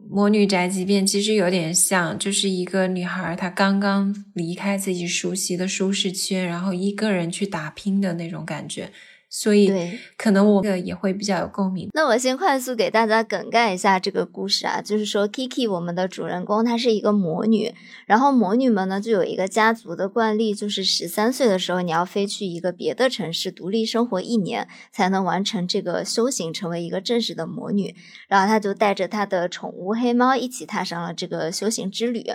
[0.09, 8.91] 魔女宅急便》其实有点像，就是一个女孩她刚刚离开自己熟悉的舒适圈，然后一个人去打拼的那种感觉。
[9.33, 9.73] 所以，
[10.17, 11.89] 可能我也会比较有共鸣。
[11.93, 17.73] 那我先快速给大家梗概一下这个故事啊，就是说，Kiki 我们的主人公她是一个魔女，
[18.07, 27.95] 然后魔女们呢就有一个家族的惯例，就是十三岁的时候你要飞去一个别的城市独立生活一年，才能完成这个修行，成为一个正式的魔女。
[28.27, 32.27] 然后她就带着她的宠物黑猫一起踏上了这个修行之旅。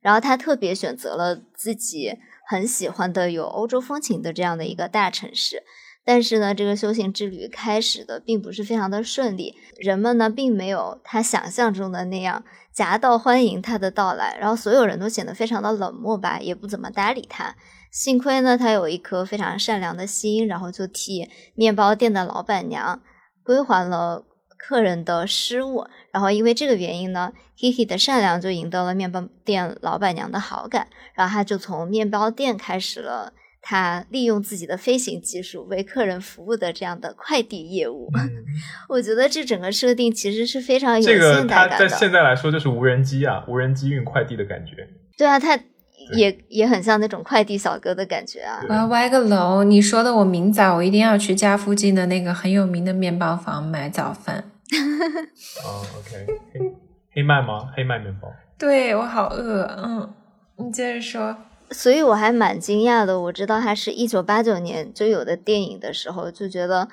[0.00, 2.16] 然后她特别选择了自己
[2.48, 5.62] 很喜欢的有欧洲风情的这样的一个大城市。
[6.12, 12.42] 但是呢，这个修行之旅开始的并不是非常的顺利，人们呢并没有他想象中的那样
[12.72, 17.54] 夹道欢迎他的到来，然后所有人都显得非常的冷漠吧，也不怎么搭理他。
[17.92, 23.00] 幸亏呢，他有一颗非常善良的心，然后就替面包店的老板娘
[23.44, 24.24] 归还了
[24.58, 25.86] 客人的失误。
[26.12, 33.32] 然后因为这个原因呢，Kiki 的善良就赢得了面包店老板娘的好感，然后他就从面包店开始了。
[33.62, 38.10] 他利用自己的飞行技术为客人服务的这样的快递业务，
[38.88, 41.88] 我觉得这整个设定其实是非常有现代感的。
[41.88, 44.88] 在现在来说就是无人机啊，无人机运快递的感觉。
[45.16, 45.58] 对啊，他
[46.14, 48.64] 也也很像那种快递小哥的感觉啊。
[48.68, 54.50] 我要歪个楼，你说的我明早我一定要去家附近的那个很有名的面包房买早饭。
[55.62, 56.60] 哦，OK，黑
[57.12, 57.70] 黑麦吗？
[57.76, 58.28] 黑麦面包。
[58.58, 60.14] 对我好饿，嗯，
[60.56, 61.36] 你接着说。
[61.70, 66.88] 所以我还蛮惊讶的，我知道它是一九八九年就有的电影的时候，就觉得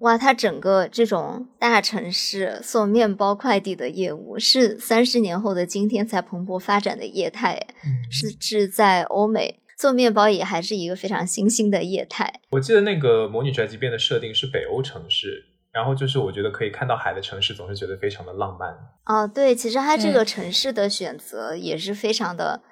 [0.00, 7.66] 哇，它整个这种大城市送面包快递的业务，是三十年后的今天才蓬勃发展的业态，
[8.10, 12.40] 是是在欧美做面包也还是一个非常新兴的业态。
[12.50, 18.74] 我记得那个魔女宅急便的设定是北欧城市，然后就是我觉得可以看到海的城市，总是觉得非常的浪漫。
[19.06, 22.62] 哦，对，其实它这个城市的选择也是非常的，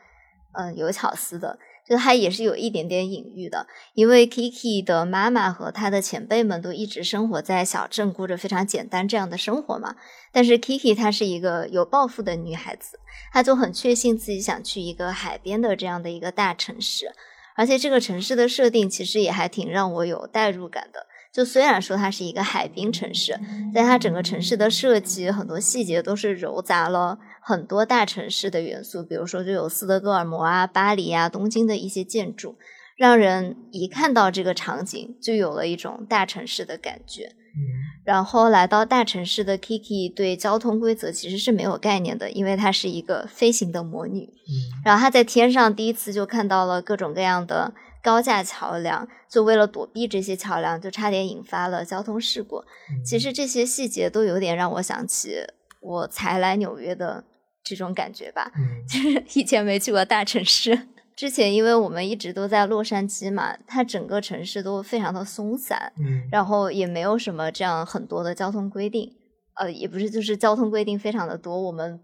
[0.52, 1.58] 嗯、有巧思的。
[1.84, 9.96] 就它也是有一点点隐喻的，因为 Kiki 的妈妈和她的前辈们都一直生活在小镇，过着非常简单这样的生活嘛。
[10.32, 13.00] 但是 Kiki 她是一个有抱负的女孩子，
[13.32, 17.12] 她就很确信自己想去一个海边的这样的一个大城市，
[17.56, 21.06] 而且这个城市的设定其实也还挺让我有代入感的。
[21.32, 23.40] 就虽然说它是一个海滨城市，
[23.74, 32.57] 但它整个城市的设计很多细节都是糅杂了很多大城市的元素，比如说就有斯德哥尔摩啊、巴黎啊、东京的一些建筑，
[32.96, 37.35] 让人一看到这个场景就有了一种大城市的感觉。
[37.55, 37.61] 嗯
[38.05, 44.24] 然后来到大城市的 Kiki 对交通规则其实是没有概念的，因为她是一个飞行的魔女。
[44.24, 44.50] 嗯
[44.85, 52.64] 然后她在天上第一次就看到了各种各样的高架桥梁，就为了躲避这些桥梁，就差点引发了交通事故。
[53.05, 55.46] 其实这些细节都有点让我想起
[55.81, 57.22] 我才来纽约的
[57.62, 60.88] 这种感觉吧，嗯就是以前没去过大城市。
[61.14, 69.12] 之前因为我们一直都在洛杉矶嘛，它整个城市都非常的松散，嗯然后也没有什么这样很多的交通规定，
[69.55, 72.01] 呃，也不是，就是交通规定非常的多，我们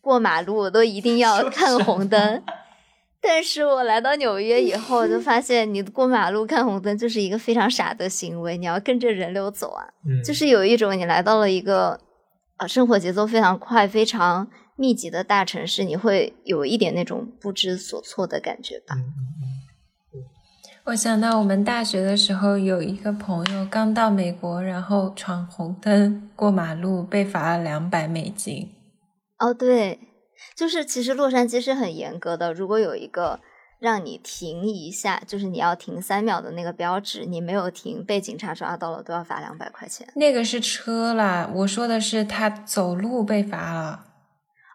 [0.00, 2.42] 过马路都一定要看红灯。
[3.20, 11.98] 但是我来到纽约以后，就发现你过马路看红灯就是一个非常傻的行为，你要跟着人流走啊，嗯就是有一种你来到了一个
[12.56, 18.94] 啊生活节奏非常快、非常密集的大城市，你会有一点那种不知所措的感觉吧。
[18.94, 19.02] 嗯
[20.14, 20.24] 嗯
[20.84, 28.70] 我想到我们大学的时候，有一个朋友刚到美国，然后闯红灯过马路，被罚了两百美金。
[29.38, 29.98] 哦，对，
[30.56, 33.40] 就是其实洛杉矶是很严格的，如果有一个
[33.78, 40.08] 让你停一下，就是你要停三秒的那个标志，你没有停，被警察抓到了都要罚两百块钱。
[40.14, 44.06] 那个是车啦，我说的是他走路被罚了。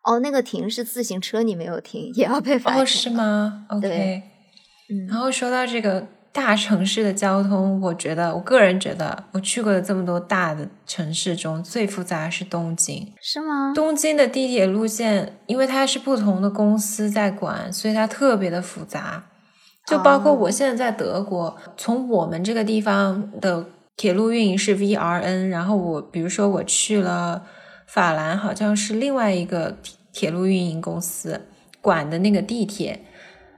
[0.04, 4.24] 哦，那个停是自行车，你没有停也要被罚哦，是吗？OK。
[4.90, 13.14] 嗯然后说到这个大城市的交通，我觉得我个人觉得，我去过的这么多大的城市中，最复杂的是东京。
[13.22, 13.72] 是吗？
[13.74, 19.24] 东京的地铁路线，因为它是不同的公司在管，所以它特别的复杂。
[19.86, 27.44] 就包括哦我现在在德国，从我们这个地方的铁路运营是 VRN，然后我比如说我去了
[27.94, 31.40] 法兰，好像是另外一个铁铁路运营公司
[31.80, 33.00] 管的那个地铁，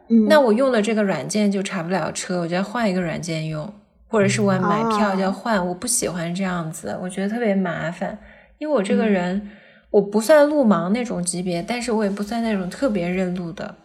[0.10, 3.74] 嗯，那我用了这个软件就查不了车，我就要换一个软件用，
[4.10, 8.20] 或者是我买票哦就要换，我不喜欢这样子，我觉得特别麻烦。
[8.58, 9.52] 因为我嗯这个人，
[9.90, 13.76] 我不算路盲那种级别，但是我也不算那种特别认路的，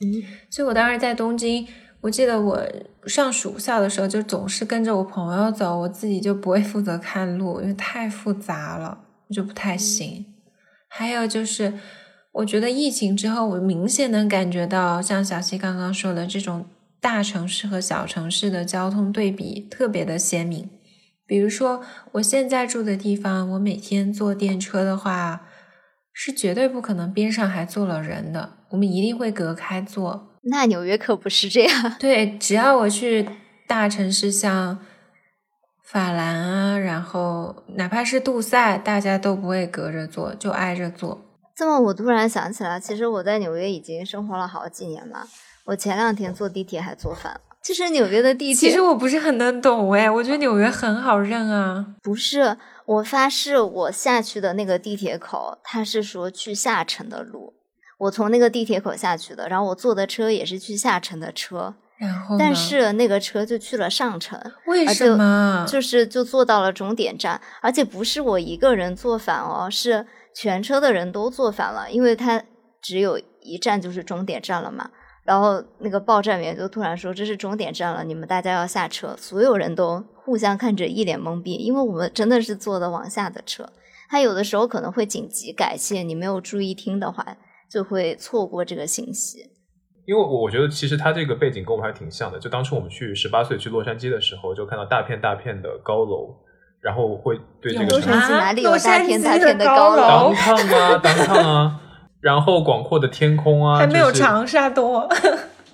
[0.00, 0.22] 嗯。
[0.50, 1.66] 所以我当时在东京，
[2.00, 2.60] 我记得我
[3.06, 10.26] 上暑校的时候就总是跟着我朋友走，我自己就不会负责看路，因为太复杂了，我就不太行。
[10.88, 11.74] 还有就是，
[12.32, 16.66] 我觉得疫情之后，我明显能感觉到，像小溪刚刚说的这种
[17.00, 20.70] 大城市和小城市的交通对比特别的鲜明。
[21.26, 25.46] 比如说，我现在住的地方，我每天坐电车的话，
[26.12, 30.38] 是绝对不可能边上还坐了人的，我们一定会隔开坐。
[30.44, 31.96] 那纽约可不是这样。
[31.98, 33.28] 对，只要我去
[33.66, 34.78] 大城市，像
[35.90, 41.18] 法兰啊，然后哪怕是杜塞，大家都不会隔着坐，就挨着坐。
[41.56, 45.26] 这么我突然想起来，其实我在纽约已经生活了好几年了。
[45.64, 48.68] 我前两天坐地铁还坐反了，就是纽约的地铁。
[48.68, 51.94] 其实我不是很能懂哎，我觉得纽约很好认啊。
[52.02, 57.54] 不是，我发誓，我下去的那个地铁口，它是说去下城的路。
[58.00, 65.66] 我从那个地铁口下去的，然后我坐的车也是去下城的车，然后，但是那个车就去了上城，为什么？
[65.68, 72.44] 就是就坐到了终点站，而且不是我一个人坐反哦，是全车的人都坐反了，因为它
[72.80, 74.90] 只有一站就是终点站了嘛。
[75.24, 83.68] 然后那个报站员就突然说：“这是终点站了，你们大家要下车。”所有人都互相看着，一脸懵逼，因为我们真的是坐的往下的车。
[84.08, 87.36] 他有的时候可能会紧急改线，你没有注意听的话，
[87.70, 89.50] 就会错过这个信息。
[90.08, 92.38] 因为我我觉得其实它这个背景跟我们还挺像的。
[92.38, 96.34] 就当初我们去十八岁去洛杉矶的时候，就看到大片大片的高楼，
[96.80, 100.34] 然后会对这个洛城市杉矶哪里有大片大片的高楼高楼当？
[100.34, 101.80] 烫啊，当烫啊，
[102.22, 105.06] 然后广阔的天空啊，还没有长沙多。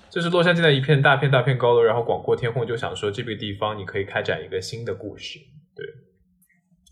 [0.09, 5.39] 就是洛杉矶的一片大片大片高楼，然后广阔天空，就想说这个地方你可以开展一个新的故事。
[5.73, 5.85] 对，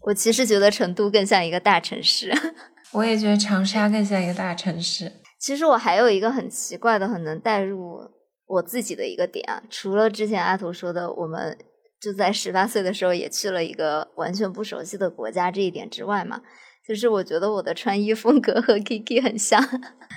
[0.04, 2.32] 我其实觉得成都更像一个大城市。
[2.94, 5.12] 我也觉得长沙更像一个大城市。
[5.44, 8.00] 其实我还有一个很奇怪的、很能带入
[8.48, 11.58] 我自己的一个点啊，除了之前阿图说的，我们
[12.00, 16.40] 就在十八岁的时候也去了一个完全不熟悉的国家这一点之外嘛，
[16.88, 19.62] 就是我觉得我的穿衣风格和 Kiki 很像。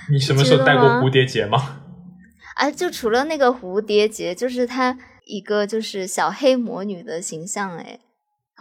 [0.09, 1.81] 你什么时候戴过蝴蝶结吗？
[2.55, 7.99] 啊，就除了那个蝴蝶结，就是她一个就是小黑魔女的形象，哎，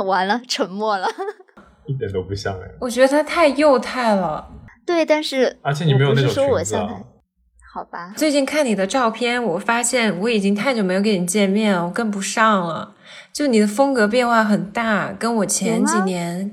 [0.05, 1.07] 完了，沉默了，
[1.87, 2.69] 一点都不像哎。
[2.81, 4.51] 我觉得她太幼态了。
[4.87, 6.77] 对，但是而且你没有那种裙子。
[7.75, 8.15] 好吧。
[8.17, 12.95] 最近看你的照片，我发现我已经太久没有跟你见面了，我跟不上了。
[13.33, 16.51] 就你的风格变化很大，跟我前几年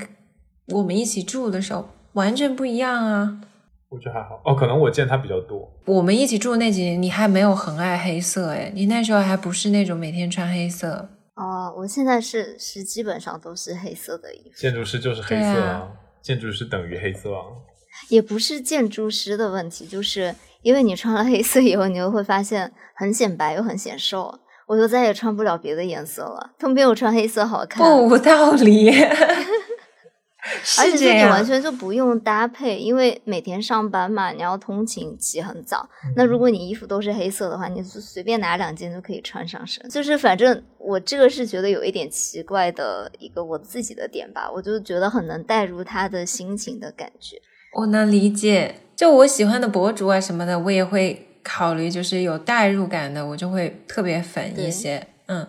[0.68, 3.40] 我们一起住的时候完全不一样啊。
[3.88, 5.72] 我觉得还好哦，可能我见他比较多。
[5.86, 11.10] 我们一起住那几年，你还没有很爱黑色哎，你那时候还不是那种每天穿黑色。
[11.36, 14.60] 哦，我现在是是基本上都是黑色的衣服。
[14.60, 15.88] 建筑师就是黑色啊，
[16.22, 17.44] 建筑师等于黑色啊。
[18.10, 27.84] 也不是建筑师的问题，就是因为你穿了黑色以后，你又会发现很显白又很显瘦，我就再也穿不了别的颜色了，都没有穿黑色好看。
[27.84, 28.92] 不无道理。
[30.78, 35.88] 而且这你完全就不用搭配，因为每天上班嘛，你要通勤起很早。
[36.18, 39.88] 那如果你衣服都是黑色的话，你就随便拿两件就可以穿上身。
[39.90, 47.38] 就是反正我这个是觉得有一点奇怪的一个我自己的点吧，我就觉得很能带入他的心情的感觉。
[47.76, 55.48] 我能理解，就我喜欢的博主啊什么的，我也会考虑，就是有代入感的，我就会特别粉一些，嗯。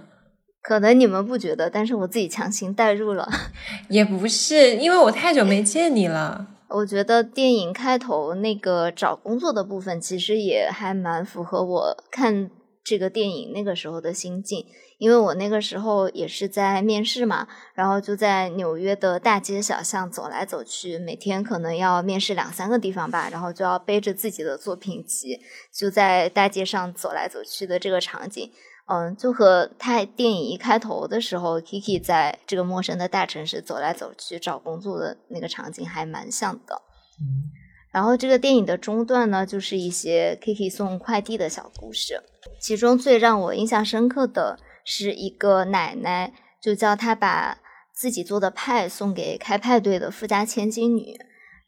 [0.62, 3.29] 可能你们不觉得，但是我自己强行代入了。
[3.91, 6.49] 也不是，因为我太久没见你了。
[6.70, 12.51] 我觉得电影开头那个找工作的部分，其实也还蛮符合我看
[12.83, 14.64] 这个电影那个时候的心境。
[14.99, 25.40] 因为我那个时候也是在面试嘛，然后就在纽约的大街小巷走来走去，每天可能要面试两三个地方吧，然后就要背着自己的作品集，
[25.72, 28.51] 就在大街上走来走去的这个场景。
[28.86, 36.82] 嗯，就和他电影一开头的时候，Kiki 在这个陌生的大城市走来走去找工作的那个场景还蛮像的。
[37.18, 37.49] 嗯，
[37.90, 42.22] 然后这个电影的中段呢，就是一些 Kiki 送快递的小故事，
[42.61, 47.59] 其中最让我印象深刻的是一个奶奶，就叫他把
[47.93, 51.16] 自己做的派送给开派对的富家千金女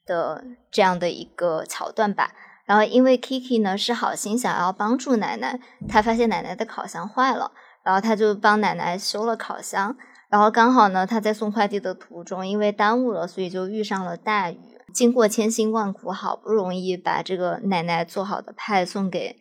[0.04, 2.32] 的这样的一个桥段吧。
[2.66, 7.52] 然后，因为 Kiki 呢是好心想要帮助奶奶，他发现奶奶的烤箱坏了，
[7.84, 9.96] 然后他就帮奶奶修了烤箱。
[10.28, 14.58] 然后刚好呢，他在送快递的途中，因为耽误了，所以就遇上了大雨。
[14.92, 19.36] 经过千辛万苦，好不容易把这个奶奶做好的派送给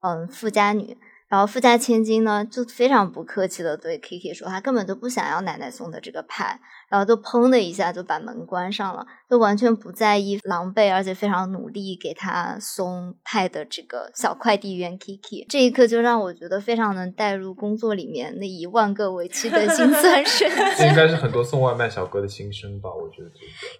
[0.00, 0.96] 嗯富家女。
[1.30, 6.58] 然后富家千金呢，就非常不客气的对 Kiki 说，他根本就不想要奶奶送的这个派，
[6.88, 15.46] 然后就砰的一下就把门关上了，就完全不在意狼狈而且非常努力给他送派的这个小快递员 Kiki。
[15.48, 20.88] 这一刻就让我觉得非常能带入工作里面那一万个委屈的心酸瞬间。
[20.88, 22.90] 应该是很多送外卖小哥的心声吧？
[22.92, 23.30] 我觉得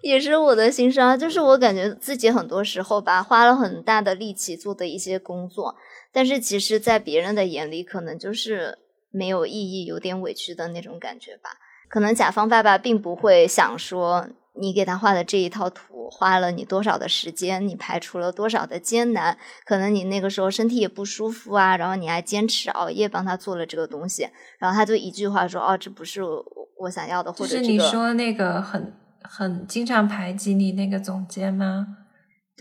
[0.01, 5.75] 也是我的心声啊，就是我感觉自己很多时候吧，花了很大的力气做的一些工作。
[6.11, 8.77] 但是其实，在别人的眼里，可能就是
[9.11, 11.51] 没有意义、有点委屈的那种感觉吧。
[11.87, 19.37] 可能甲方爸爸并不会想说，你给他画的这一套图花了你多少的时间，你排除了多少的艰难。
[19.65, 24.27] 可能你那个时候身体也不舒服啊，然后你还坚持熬夜帮他做了这个东西，
[24.59, 26.21] 然后他就一句话说：“哦，这不是
[26.77, 31.97] 我想要的。”或者是你说那个很很经常排挤你那个总监吗？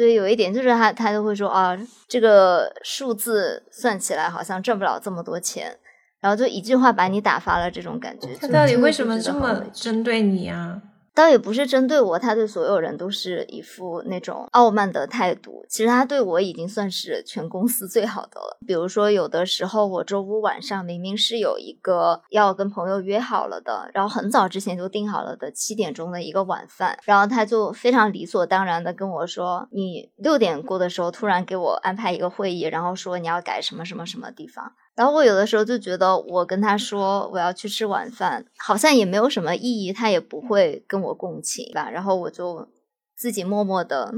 [0.00, 1.76] 对，有一点就是他，他就会说啊，
[2.08, 5.76] 这个数字算起来好像挣不了这么多钱，
[6.20, 8.28] 然后就一句话把你打发了，这种感觉。
[8.40, 10.80] 他到底为什么这么针对你啊？
[11.14, 15.64] 倒也不是针对我，他对所有人都是一副那种傲慢的态度。
[15.68, 18.56] 其实他对我已经算是全公司最好的了。
[18.66, 41.88] 比如说，有的时候我周五晚上明明是有一个要跟朋友约好了的，然后很早之前就订好了的七点钟的一个晚饭，然后他就非常理所当然的跟我说：“你六点过的时候突然给我安排一个会议，然后说你要改什么什么什么地方。”然后我有的时候就觉得，我跟他说我要去吃晚饭，好像也没有什么意义，他也不会跟我共情吧。
[41.88, 42.68] 然后我就
[43.16, 44.12] 自己默默的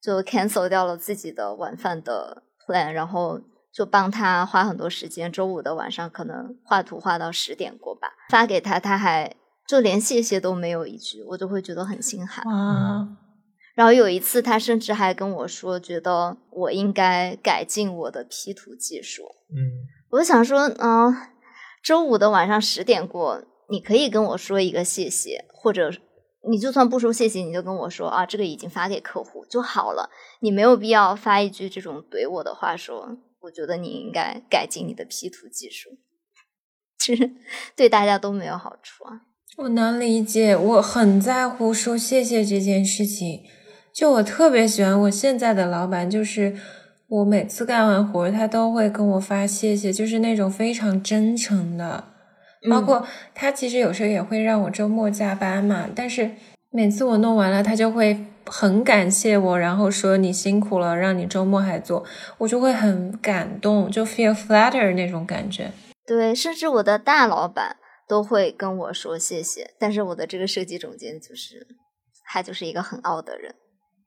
[0.00, 3.40] 就 cancel 掉了自己的晚饭的 plan，然后
[3.74, 5.30] 就帮他花很多时间。
[5.30, 9.36] 周五的晚上可能画图画到十点过吧，发给他，他还
[9.68, 12.42] 就连谢谢都没有一句，我就会觉得很心寒。
[12.50, 13.18] 啊。
[13.74, 19.24] 然后有一次，他甚至还跟我说，觉得我应该改进我的 P 图技术。
[19.50, 20.00] 嗯。
[20.12, 21.16] 我想说，嗯，
[21.82, 25.90] 周五的晚上十点过，你可以跟我说一个谢谢，或者
[26.50, 30.10] 你就算不说谢谢，你就跟我说啊，这个已经发给客户就好了。
[30.40, 35.96] 你没有必要发一句这种怼我的话，说我觉得你应该改进你的 P 图技术，
[37.00, 37.30] 其实
[37.74, 39.22] 对大家都没有好处啊。
[39.56, 43.40] 我能理解，我很在乎说谢谢这件事情。
[43.94, 46.56] 就我特别喜欢我现在的老板，就是
[47.12, 52.04] 我每次干完活，他都会跟我发谢谢，就是那种非常真诚的。
[52.70, 56.30] 包括他其实有时候也会让我周末加班嘛，但是
[56.70, 62.02] 每次我弄完了，他就会很感谢我，然后说你辛苦了，让你周末还做，
[62.38, 65.70] 我就会很感动，就 feel flatter 那种感觉。
[66.06, 67.76] 对，甚至我的大老板
[68.08, 71.66] 都会跟我说谢谢，但是我的这个设计总监就是
[72.24, 73.54] 他就是一个很傲的人，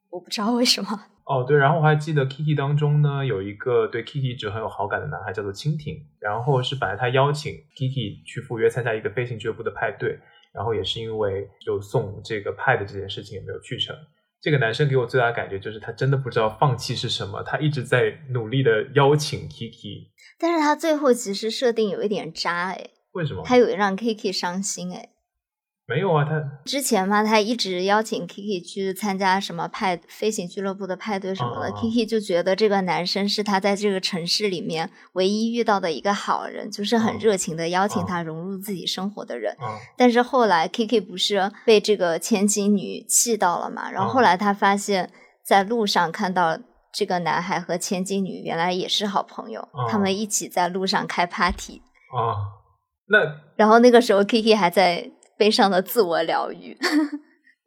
[0.10, 1.04] 我不知道为什么。
[1.26, 5.98] 哦，对，然后我还记得 Kiki 当中呢，有一个对 Kiki 一直很有好感的男孩，叫做蜻蜓。
[6.20, 10.20] 然后是本来他邀请 Kiki 去赴约参加一个飞行俱乐部的派对，
[10.54, 13.96] 然后也是因为就送这个派的这件事情也没有去成。
[14.40, 23.42] 这个男生给我最大的感觉就是他真的不知道放弃是什么，他一直在努力的邀请 Kiki，但是他最后其实设定有一点渣哎，为什么？
[23.44, 25.10] 他有让 Kiki 伤心哎。
[25.88, 39.56] 没有啊，他之前嘛，他一直邀请 Kiki 去参加什么派飞行俱乐部的派对什么的，Kiki 就觉得这个男生是他在这个城市里面唯一遇到的一个好人，就是很热情的邀请他融入自己生活的人。
[39.96, 45.12] 但是后来 Kiki 不是被这个千金女气到了嘛，然后后来他发现，
[45.46, 46.58] 在路上看到
[46.92, 51.84] 这个男孩和千金女原来也是好朋友，他们一起在路上开 party。
[52.12, 52.42] 啊，
[53.08, 53.20] 那
[53.56, 55.12] 然后那个时候 Kiki 还在。
[55.38, 56.78] 悲伤的自我疗愈。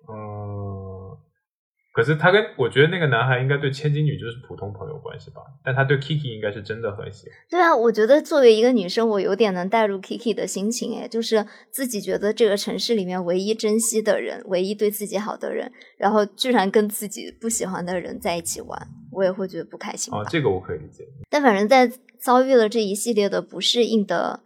[0.09, 1.17] 嗯，
[1.93, 7.37] 可是他跟我觉得那个男孩应该对千金女就是普通朋友关系吧，但他对 Kiki 应该是真的很喜欢。
[7.51, 18.81] 对啊，我觉得作为一个女生，我有点能带入 Kiki 的心情，哎，就是自己觉得这个城市里面唯一珍惜的人，唯一对自己好的人，然后居然跟自己不喜欢的人在一起玩，
[19.13, 20.15] 我也会觉得不开心。
[20.15, 21.05] 哦，这个我可以理解。
[21.29, 21.91] 但反正，在
[22.21, 24.45] 遭遇了这一系列的不适应的。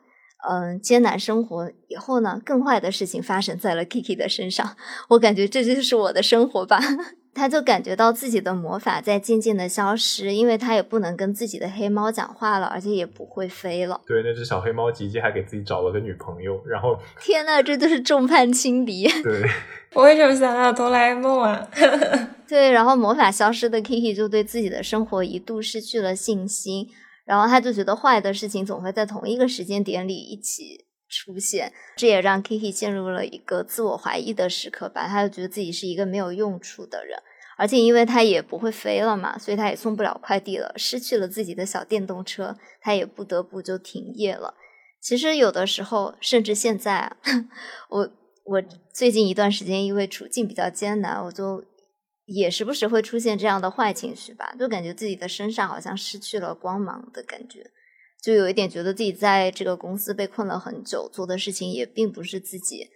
[0.48, 4.76] 嗯，艰难生活以后呢，更坏的事情发生在了 Kiki 的身上。
[5.08, 6.80] 我感觉这就是我的生活吧。
[7.34, 13.98] 他就感觉到自己的魔法在渐渐的消失，因为他也不能跟自己的黑猫讲话了，而且也不会飞了。
[14.06, 19.08] 对，那只小黑猫吉吉还给自己找了个女朋友，然后 天呐，这都是众叛亲离。
[19.24, 19.48] 对，
[19.94, 21.66] 我为什么想到哆啦 A 梦啊？
[22.46, 26.86] 对，然后魔法消失的 Kiki 就对自己的生活一度失去了信心。
[27.24, 35.06] 然后他就觉得坏的事情总会在同一个时间点里一起出现，这也让 Kiki 陷入了一个自我怀疑的时刻吧。
[35.06, 37.22] 他就觉得自己是一个没有用处的人，
[37.56, 44.54] 而且因为他也不会飞了嘛，所以他也送不了快递了，失去了自己的小电动车，他也不得不就停业了。
[45.00, 47.16] 其实有的时候，甚至现在，
[47.90, 48.10] 我
[48.44, 48.62] 我
[48.92, 51.64] 最近一段时间因为处境比较艰难，我就。
[52.24, 57.70] 也时不时会出现这样的坏情绪吧，就感觉自己的身上好像失去了光芒的感觉，
[58.22, 62.90] 就有一点觉得自己在这个公司被困了很久，做的事情也并不是自己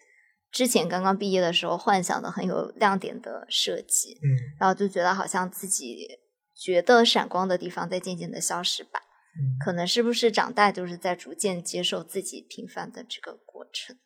[0.52, 6.06] 之前刚刚毕业的时候幻想的很有亮点的设计，嗯，然后就觉得好像自己
[6.54, 9.00] 觉得闪光的地方在渐渐的消失吧，
[9.38, 13.96] 嗯，可能是不是长大就是在逐渐接受自己平凡的这个过程。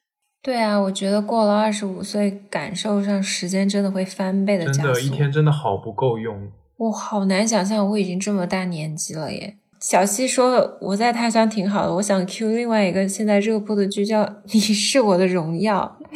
[0.42, 4.78] 对啊，我觉得过了二十五岁，感受上时间真的会翻倍的加速。
[4.82, 6.50] 真的，一天真的好不够用。
[6.78, 9.58] 我好难想象，我已经这么大年纪了耶。
[9.80, 15.98] 小西说我在他乡挺好的，我想 Q 另外一个现在热播的剧叫《你是我的荣耀》，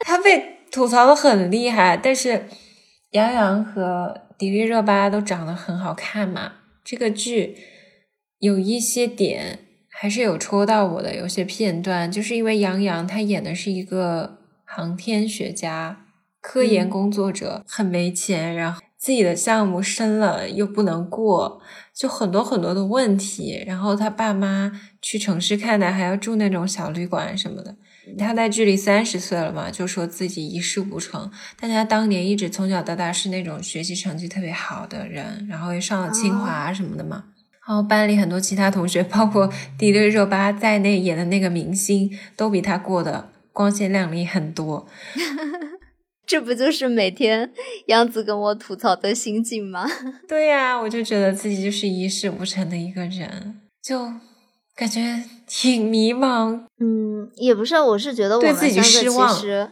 [0.00, 2.46] 他被吐槽的很厉害，但是
[3.12, 6.52] 杨洋和迪丽热巴都长得很好看嘛。
[6.84, 7.56] 这个剧
[8.40, 9.60] 有一些点。
[10.02, 16.06] 还是有戳到我的有些片段，就是因为杨洋他演的是一个航天学家、
[16.40, 21.62] 科研工作者，很没钱，然后自己的项目升了又不能过，
[21.94, 23.62] 就很多很多的问题。
[23.64, 27.76] 然后他爸妈去城市看他，还要住那种小旅馆什么的。
[28.18, 31.30] 他在剧里三十岁了嘛，就说自己一事无成，
[31.60, 37.26] 但他当年一直从小到大是那种学习成绩特别好的人，然后也上了清华什么的嘛。
[37.66, 44.86] 然后班里很多其他同学，包括迪丽热巴在内演的那个明星，都比他过得光鲜亮丽很多。
[46.26, 47.52] 这不就是每天
[47.86, 49.86] 杨子跟我吐槽的心境吗？
[50.26, 54.10] 对呀，我就觉得自己就是一事无成的一个人，就
[54.74, 56.64] 感觉挺迷茫。
[56.80, 58.80] 嗯，也不是，我是觉得我们三个其
[59.40, 59.68] 实，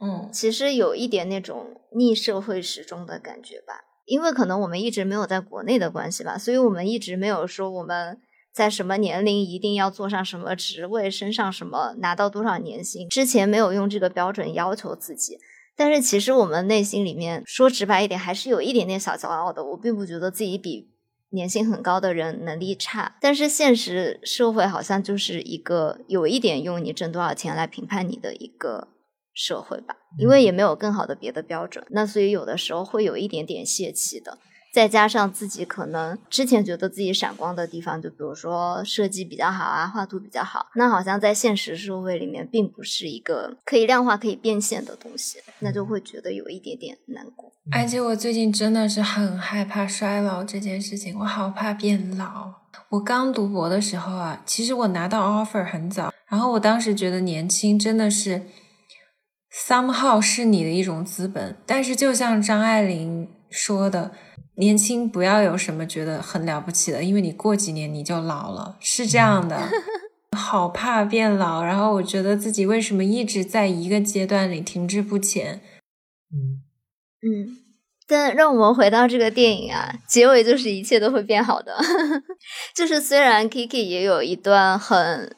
[0.00, 3.84] 嗯，其实有一点那种逆社会时钟的感觉吧。
[4.04, 8.18] 因为可能我们一直没有在国内的关系吧，所以我们一直没有说我们
[8.52, 13.08] 在什么年龄一定要做上什么职位，升上什么，拿到多少年薪。
[13.08, 15.38] 之前没有用这个标准要求自己，
[15.76, 19.64] 但是其实我们内心里面说直白一点，还是有一点点小骄傲的。
[19.64, 20.90] 我并不觉得自己比
[21.30, 28.88] 年薪很高的人能力差，但是现实社会好像就是一个有一点用你挣多少钱来评判你的一个
[29.34, 34.38] 社会吧，因为也没有更好的别的标准，那所以有的时候会有一点点泄气的。
[34.72, 47.52] 再加上自己可能之前觉得自己闪光的地方，就比如说设计比较好啊，画图比较好，那好像在现实社会里面并不是一个可以量化、可以变现的东西，那就会觉得有一点点难过。
[47.70, 52.54] 而且我最近真的是很害怕衰老这件事情，我好怕变老。
[52.88, 58.40] 我刚读博的时候啊，其实我拿到 offer 很早，然后我当时觉得年轻真的是
[59.52, 64.12] somehow 是你的一种资本，但是就像张爱玲说的。
[64.56, 69.58] 年轻不要有什么觉得很了不起的，因为你过几年你就老了，是这样的。
[70.36, 75.62] 好怕变老，然后我觉得自己为什么一直在一个阶段里停滞不前。
[76.30, 76.60] 嗯
[77.22, 77.56] 嗯，
[78.06, 81.74] 但让我们回到这个电影啊，结尾就是一切都会变好的。
[82.76, 85.34] 就是虽然 Kiki 也有一段很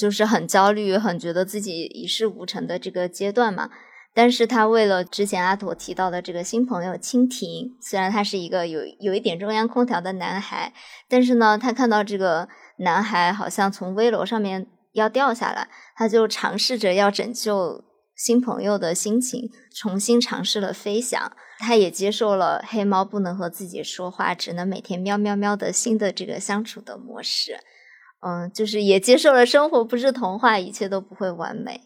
[0.00, 3.68] 就是很焦虑、很觉得自己一事无成的这个阶段嘛。
[4.14, 10.72] 但是他为了之前阿朵提到的这个新朋友蜻蜓，虽然他是一个有有一点中央空调的男孩，
[11.06, 12.48] 但是呢，他看到这个
[12.78, 17.84] 男孩好像从危楼上面要掉下来，他就尝试着要拯救
[18.16, 21.30] 新朋友的心情，重新尝试了飞翔。
[21.60, 27.58] 他也接受了黑猫不能和自己说话，只能每天喵喵喵的新的这个相处的模式。
[28.20, 31.80] 嗯，就是也接受了生活不是童话，一切都不会完美。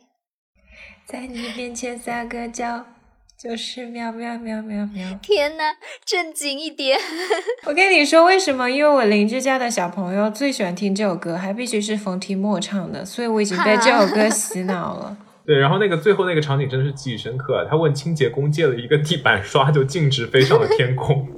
[1.07, 2.87] 在你面前撒个娇，
[3.39, 5.19] 就是喵喵喵喵喵。
[5.23, 5.75] 天呐，
[6.05, 6.99] 正经一点！
[7.67, 8.71] 我跟你说为什么？
[8.71, 15.17] 因为我邻居家的小朋友最喜欢听这首歌，还必须是冯提莫唱的，所以我已经被这首歌洗脑了。
[15.47, 17.67] 对，然后那个最后那个场景真的是记忆深刻。
[17.69, 21.29] 他问清洁工借了一个地板刷，就径直飞上了天空。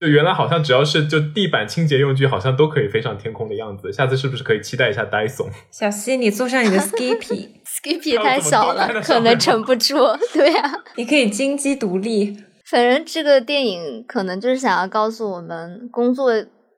[0.00, 3.90] 原来好像只要是就地板清洁用具，好像都可以飞上天空的样子。
[3.90, 5.50] 下次是不是可以期待一下 Dyson？
[5.72, 9.94] 小西，你坐上你的 Skippy，Skippy 太小了，可能撑不住。
[10.34, 12.36] 对呀，你可以金鸡独立。
[12.68, 16.30] 反正这个电影可能就是想要告诉我们，工作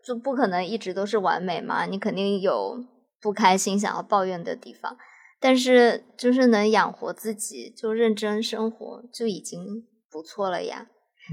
[0.05, 2.85] 就不可能一直都是完美嘛，你肯定有
[3.21, 4.97] 不开心、想要抱怨的地方。
[5.41, 10.87] 但是就是能养活自己，就认真生活，就已经不错了呀。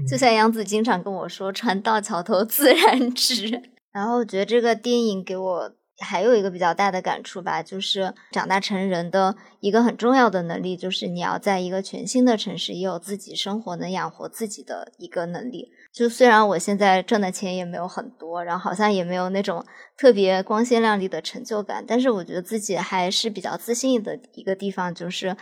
[0.08, 3.62] 就像杨子经常跟我说：“船到桥头自然直。
[3.92, 15.70] ”然后我觉得这个电影给我还有一个比较大的感触吧，就是长大成人的一个很重要的能力，就是你要在一个全新的城市也有自己生活、能养活自己的一个能力。
[15.94, 19.64] 就虽然我现在挣的钱也没有很多，然后好像也没有那种
[19.96, 25.34] 特别光鲜亮丽的成就感，但是我觉得自己还是比较自信的一个地方，就是。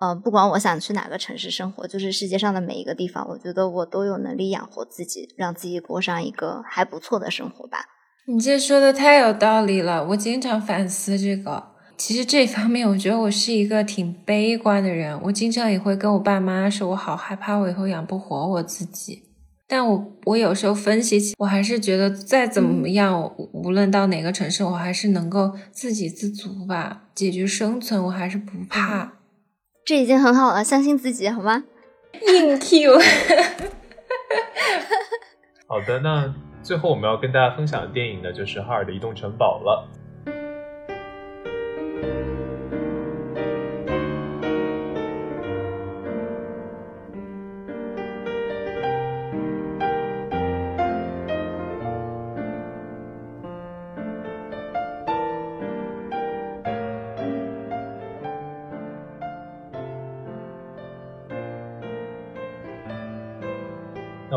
[0.00, 7.78] 呃，不管我想去哪个城市生活，就是世界上的每一个地方，我觉得我都有能力养活自己，让自己过上一个还不错的生活吧。
[8.26, 11.74] 你这说的太有道理了，我经常反思这个。
[11.96, 15.16] 其实这方面，我觉得我是一个挺悲观的人。
[15.22, 19.22] 我经常也会跟我爸妈说，我好害怕我以后养不活我自己。
[19.68, 29.12] 但我我有时候分析起，我还是觉得再怎么样，无论到哪个城市，我还是能够自给自足吧，解决生存，我还是不怕。
[29.84, 31.64] 这已经很好了，相信自己，好吗？
[32.26, 32.98] 硬 Q。
[35.66, 36.32] 好的，那
[36.62, 39.86] 最后我们要跟大家分享的电影呢，就是哈尔的移动城堡了。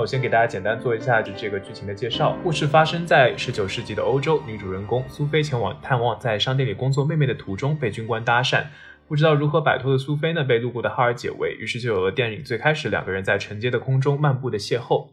[0.08, 2.38] 先给大家简单做一下就这个剧情的介绍。
[2.42, 8.64] 故事发生在十九世纪的欧洲，女主人公苏菲前往探望在商店里工作妹妹的途中，被军官搭讪，
[9.08, 15.10] 不知道如何摆脱的苏菲呢，被路过的哈尔解围，于是就有了电影最开始两个人在承接的空中漫步的邂逅。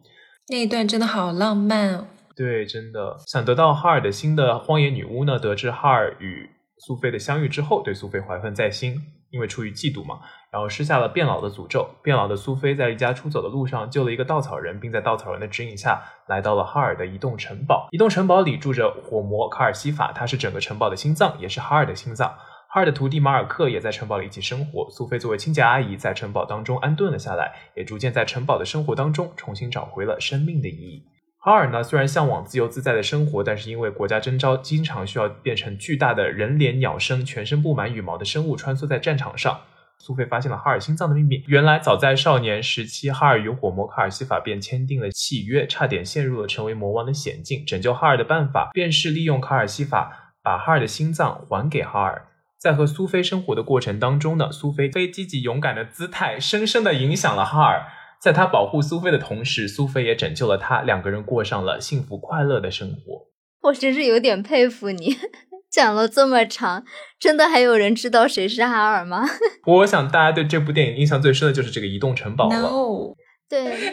[0.49, 2.07] 那一段真的好浪漫哦。
[2.37, 9.01] 对，真的想得到哈尔的心的荒野女巫呢，得知哈尔与苏菲的相遇之后，对苏菲怀恨在心，
[9.35, 10.21] 因为出于嫉妒嘛。
[10.51, 11.91] 然后施下了变老的诅咒。
[12.01, 17.89] 变老的苏菲在离家出走的路上救了一个稻草人，并在稻草人的指引下来到了哈尔的移动城堡。
[17.91, 22.29] 移动城堡里住着火魔卡尔西法，他是整个城堡的心脏，也是哈尔的心脏。
[22.69, 24.91] 哈哈尔的徒弟马尔克也在城堡里一起生活。
[24.91, 31.05] 苏菲作为清洁阿姨，在城堡当中安顿了下来，也逐渐在城堡的生活当中重新找回了生命的意义。
[31.45, 39.61] 哈尔呢，虽然向往自由自在的生活，但是因为国家征召，经常需要变成巨大的人脸鸟身、全身布满羽毛的生物穿梭在战场上。
[39.99, 41.45] 苏菲发现了哈尔心脏的秘密。
[41.47, 47.63] 原来，早在少年时期，哈尔与火魔卡尔西法便签订了契约，差点陷入了成为魔王的险境。
[47.67, 52.27] 拯救哈尔的办法，便是利用卡尔西法把哈尔的心脏还给哈尔。
[52.59, 57.85] 在和苏菲生活的过程当中呢，苏菲非积极勇敢的姿态深深的影响了哈尔。
[58.25, 63.27] 在他保护苏菲的同时，苏菲也拯救了他，两个人过上了幸福快乐的生活。
[63.65, 65.19] 我真是有点佩服你，
[65.71, 66.87] 讲了这么长，
[67.21, 69.29] 真的还有人知道谁是哈尔吗？
[69.69, 72.59] 我想大家对这部电影印象最深的就是这个移动城堡了。
[72.59, 73.15] No，
[73.47, 73.93] 对。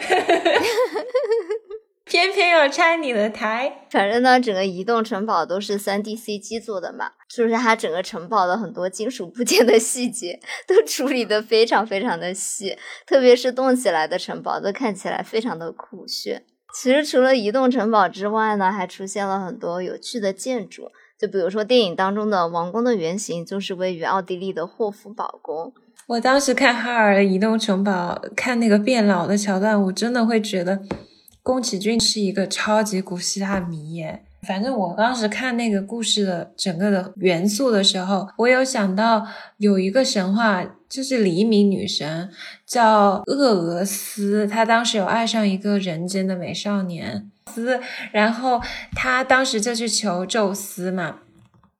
[2.06, 12.76] 偏偏要拆你的台，反正呢，整个移动城堡都是三 D CG 做的嘛，就是它整个城堡的很多金属部件的细节都处理的非常非常的细，
[13.06, 16.44] 特别是动起来的城堡都看起来非常的酷炫。
[16.74, 25.72] 其实除了移动城堡之外呢，还出现了很多有趣的建筑，就比如说电影当中的王宫的原型就是位于奥地利的霍夫堡宫。
[26.08, 30.80] 我当时看哈尔移动城堡，看那个变老的桥段，我真的会觉得。
[31.44, 39.26] 宫崎骏是一个超级古希腊迷耶，反正我当时看那个故事的整个的元素的时候，我有想到
[39.58, 42.28] 有一个神话，就是黎明女神
[42.66, 47.80] 叫厄俄斯，她当时有爱上一个人间的美少年斯，
[48.10, 48.60] 然后
[48.94, 51.20] 她当时就去求宙斯嘛，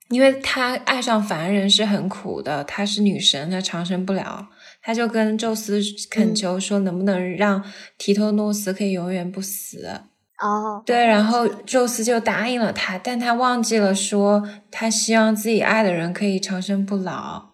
[0.09, 4.49] 因为她爱上凡人是很苦的，她是女神，她长生不了。
[4.85, 7.63] 他就跟宙斯恳求说，能不能让
[7.99, 10.01] 提托诺斯可以永远不死？
[10.43, 17.51] 哦，对，然后宙斯就答应了他，但他忘记了说，他希望自己爱的人可以长生不老，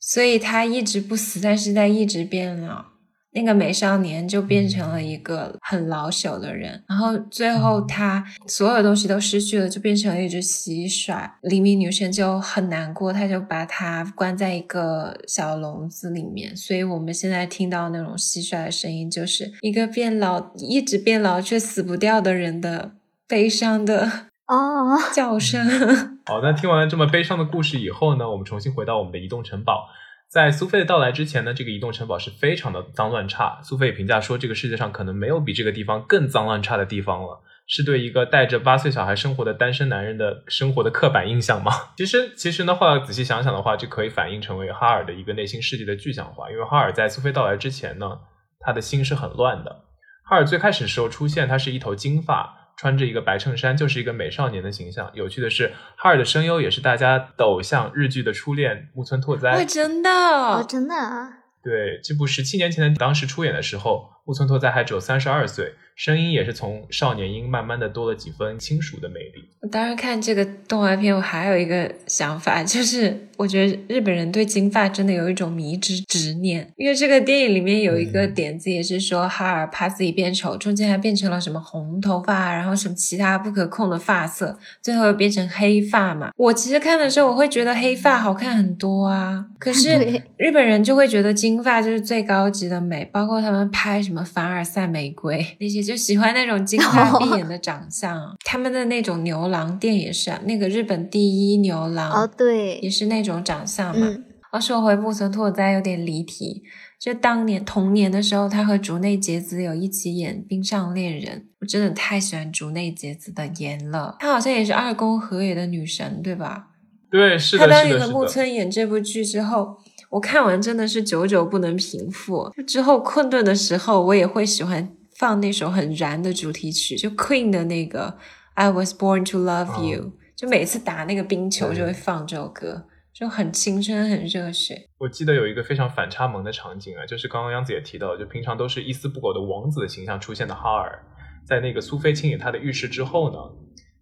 [0.00, 2.95] 所以他一直不死，但是在一直变老。
[3.36, 11.30] 那个美少年就变成了一个很老朽的人，然后最后他所有东西都失去了，就变成了一只蟋蟀。
[11.42, 16.56] 黎明女神就很难过，她就把它关在一个小笼子里面。
[16.56, 22.92] 所以我们现在听到那种蟋蟀的声音，就是一个变老、一直变老却死不掉的人的
[23.28, 24.10] 悲伤的
[24.46, 25.68] 哦叫声。
[26.24, 29.90] 好，那听完了这么悲伤的故事以后呢，我们重新回到我们的移动城堡。
[30.28, 33.60] 在苏菲的到来之前呢，这个移动城堡是非常的脏乱差。
[33.62, 41.72] 苏菲评价说，这个世界上可能没有比这个地方更脏乱差的地方了，是对一个带着八岁小孩生活的单身男人的生活的刻板印象吗？
[41.96, 46.50] 其实，其实呢，后来仔细想想的话，就可以反映成为哈尔的一个内心世界的具象化。
[46.50, 48.18] 因为哈尔在苏菲到来之前呢，
[48.58, 49.84] 他的心是很乱的。
[50.24, 52.55] 哈尔最开始时候出现，他是一头金发。
[52.76, 55.10] 穿着一个白衬衫，就是一个美少年的形象。
[55.14, 59.64] 有趣的是，哈尔的声优也是大家的偶像日剧的初恋木村拓哉。
[59.64, 61.38] 真的，哦，真的啊。
[61.62, 65.74] 对，这部十七年前的当时出演的时候，木村拓哉还只有三十二岁。
[65.96, 69.48] 声音也是从少年音慢慢的多了几分轻熟的魅力。
[69.62, 76.70] 我当然看这个动画片，我还有一个想法，就是我觉得日本人对金发真的有一种迷之执念。
[76.76, 86.30] 因为这个电影里面有一个点子，也是说哈尔怕自己变丑，中间还变成了什么红头发，然后什么其他不可控的发色，最后又变成黑发嘛。
[86.36, 89.46] 我其实看的时候，我会觉得黑发好看很多啊。
[89.58, 95.85] 可是日本人就会觉得金发就是最高级的美，包括他们拍什么凡尔赛玫瑰那些。
[95.86, 104.08] 就喜欢那种金发碧眼的长相，他们的那种牛郎店也是啊，那个日本第一牛郎哦，对，也是那种长相嘛。
[104.52, 106.62] 哦，说回木村拓哉有点离题，
[107.00, 114.16] 就当年童年的时候，他和竹内结子有一起演《冰上恋人》，我真的太喜欢竹内结子的颜了。
[114.20, 116.68] 她好像也是二宫和也的女神，对吧？
[117.10, 119.76] 对，是的，她当年和木村演这部剧之后，
[120.10, 122.50] 我看完真的是久久不能平复。
[122.66, 124.95] 之后困顿的时候，我也会喜欢。
[125.18, 128.08] 放那首很燃的主题曲，就 Queen 的那个
[128.54, 130.02] 《I Was Born to Love You》，
[130.36, 134.88] 就每次打那个冰球就会放这首歌，就很青春，很热血。
[134.98, 141.02] 我记得有一个非常反差萌的场景啊，就是刚刚央子也提到，就平常都是一丝不苟的王子的形象出现的哈尔，
[141.46, 143.38] 在那个苏菲清理他的浴室之后呢，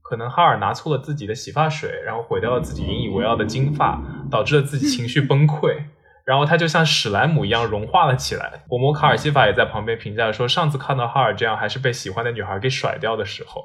[0.02, 5.76] 可能哈尔拿错了自己的洗发水，然后毁掉了自己引以为傲的金发，导致了自己情绪崩溃。
[6.24, 8.64] 然后他就像史莱姆一样融化了起来。
[8.68, 13.62] 我摩卡尔西法也在旁边评价说：“上次看到哈尔这样，还是被喜欢的女孩给甩掉的时候。”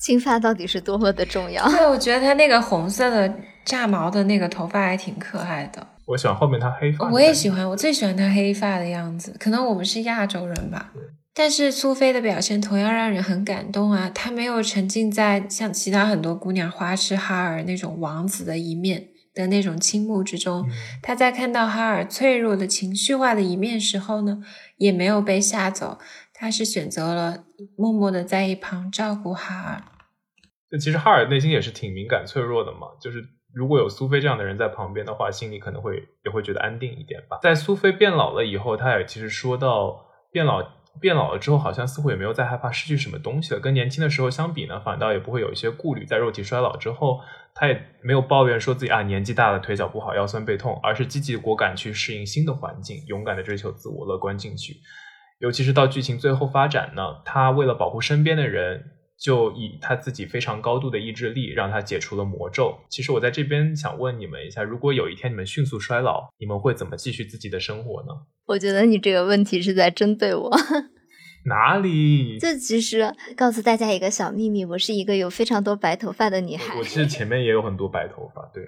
[0.00, 1.64] 金发到底是多么的重要？
[1.68, 3.32] 对，我觉得他那个红色的
[3.64, 5.86] 炸毛的那个头发还挺可爱的。
[6.06, 7.08] 我喜欢后面他黑发。
[7.08, 9.36] 我也喜欢，我最喜欢他黑发的样子。
[9.38, 10.90] 可能我们是亚洲人吧。
[11.34, 14.10] 但是苏菲的表现同样让人很感动啊！
[14.12, 19.04] 她没有沉浸在像其他很多姑娘花痴哈尔那种王子的一面。
[19.34, 20.68] 的那种倾慕之中。
[21.02, 24.42] 他在看到哈尔脆弱的情绪化的一面时候呢，
[24.76, 25.98] 也没有被吓走，
[26.32, 27.44] 他是选择了
[27.76, 29.82] 默默的在一旁照顾哈尔。
[30.70, 33.22] 就其实哈尔内心也是挺敏感脆弱的嘛，就是
[33.52, 37.38] 如果有苏菲这样的人在旁边的话，心里可能会也会觉得安定一点吧。
[37.42, 40.82] 在苏菲变老了以后，他也其实说到变老。
[41.00, 43.60] 变老了之后，好像似乎也没有再害怕失去什么东西了。
[43.60, 46.04] 跟年轻的时候相比呢，反倒也不会有一些顾虑。
[46.04, 47.18] 在肉体衰老之后，
[47.54, 54.76] 他也没有抱怨说自己啊年纪大了腿脚不好腰酸背痛，而是积极果敢去适应新的环境，勇敢的追求自我，乐观进取。
[55.38, 58.84] 尤其是到剧情最后发展呢，他为了保护身边的人。
[59.22, 62.76] 就以他自己非常高度的意志力，让他解除了魔咒。
[62.90, 68.08] 其实我在这边想问你们一下，如果有一天你们迅速衰老，你们会怎么继续自己的生活呢？
[68.46, 70.50] 我觉得你这个问题是在针对我。
[71.44, 72.38] 哪里？
[72.38, 76.76] 这其实告诉大家一个小秘密，我是一个有非常多白头发的女孩。
[76.78, 78.62] 我其实前面也有很多白头发，对。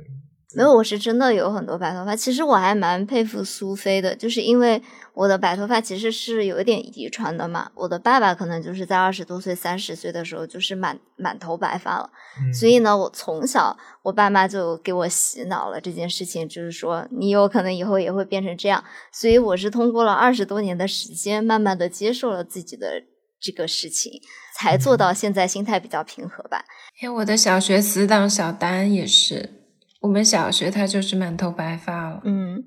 [0.57, 2.14] 没有，我是真的有很多白头发。
[2.14, 4.80] 其实我还蛮佩服苏菲的，就是因为
[5.12, 7.70] 我的白头发其实是有一点遗传的嘛。
[7.74, 12.11] 我的爸爸可能就是在二十多岁、三十岁的时候就是满满头白发了，
[12.52, 18.82] 所以呢，我从小我爸妈就给我洗脑了这件事情，就是说你有可能以后也会变成这样。
[19.12, 23.02] 所以我是通过了二十多年的时间，慢慢的接受了自己的
[23.40, 24.12] 这个事情，
[24.59, 26.64] 才做到现在心态比较平和吧。
[27.02, 29.63] 因为我的小学死党小丹也是。
[30.05, 32.62] 我们小学他就是满头白发了，嗯，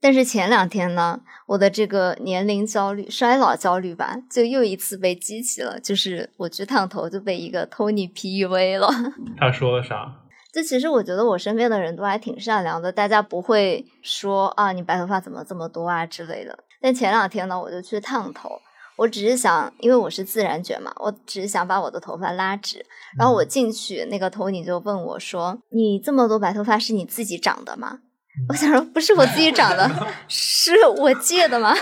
[0.00, 5.80] 但是前两天呢，我的这个年龄焦虑、衰老焦虑吧，就又一次被激起了。
[5.80, 8.88] 就是我去烫头就被一个 Tony PUA 了。
[9.36, 10.20] 他说了啥？
[10.52, 16.56] 就其实我觉得我身边的人都还挺善良的，大家不会说啊你白头发怎么这么多啊之类的。
[16.80, 18.48] 但前两天呢，我就去烫头。
[18.96, 22.84] 我只是想，因为我是自然卷嘛，我只是想把我的头发拉直。
[23.18, 28.00] 然后我进去，那个头你就问我说：“你这么多白头发是你自己长的吗？”
[28.48, 29.88] 我想说不是我自己长的，
[30.26, 31.72] 是我借的吗？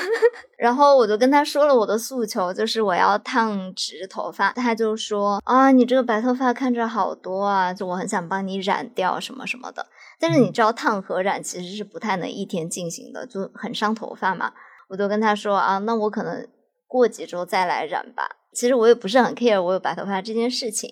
[0.59, 4.53] 然后我就跟他说了我的诉求，就是我要烫直头发。
[4.53, 9.87] 他就说：“啊，你这个白头发看着好多啊，就我很想帮你染掉什么什么的。
[10.19, 14.53] 但是你知道烫和染其实是不太能一天进行的，就很伤头发嘛。”
[14.89, 16.47] 我就跟他说：“啊，那我可能。”
[16.93, 18.37] 过几周再来染吧。
[18.53, 20.91] 其实我也不是很 care 我有白头发这件事情。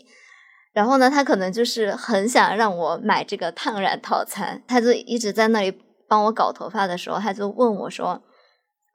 [0.73, 5.79] 然后呢，他可能就是很想让我买这个烫染套餐，他就一直在那里
[6.09, 8.23] 帮我搞头发的时候，他就问我说：“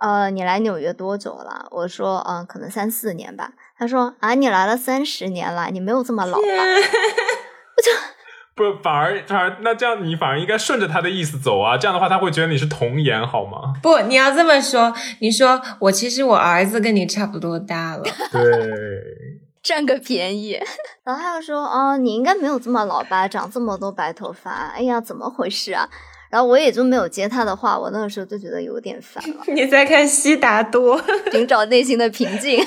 [0.01, 8.14] 呃，你来纽约多久了？”我说：“嗯，可能三四年吧。”他说：“啊，你来了三十年了，你没有这么老吧？”我就。
[8.55, 11.77] 不，反而反而那这样，你反而应该顺着他的意思走啊！
[11.77, 13.73] 这样的话，他会觉得你是童颜，好吗？
[13.83, 18.41] 不，你要这么说，你说我其实我儿子跟你差不多大了， 对，
[19.61, 20.57] 占个便宜。
[21.03, 25.89] 然后他又说，哦，你应该没有这么老吧，长这么多白头发，哎呀，怎么回事啊？
[26.31, 29.43] 然后我也就没有接他的话，我那个时候就觉得有点烦了。
[29.47, 30.99] 你在看悉达多，
[31.31, 32.59] 寻找内心的平静。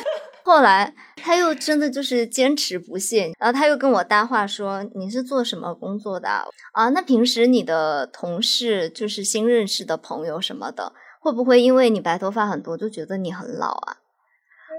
[0.48, 6.26] 后来他又真的就是坚持不懈，然后他又跟我搭话说：“你是做什么工作的
[6.72, 6.88] 啊？
[6.94, 13.98] 那平时你的同事就是新认识的朋友什么的，会不会因为你白头发很多就觉得你很老啊？”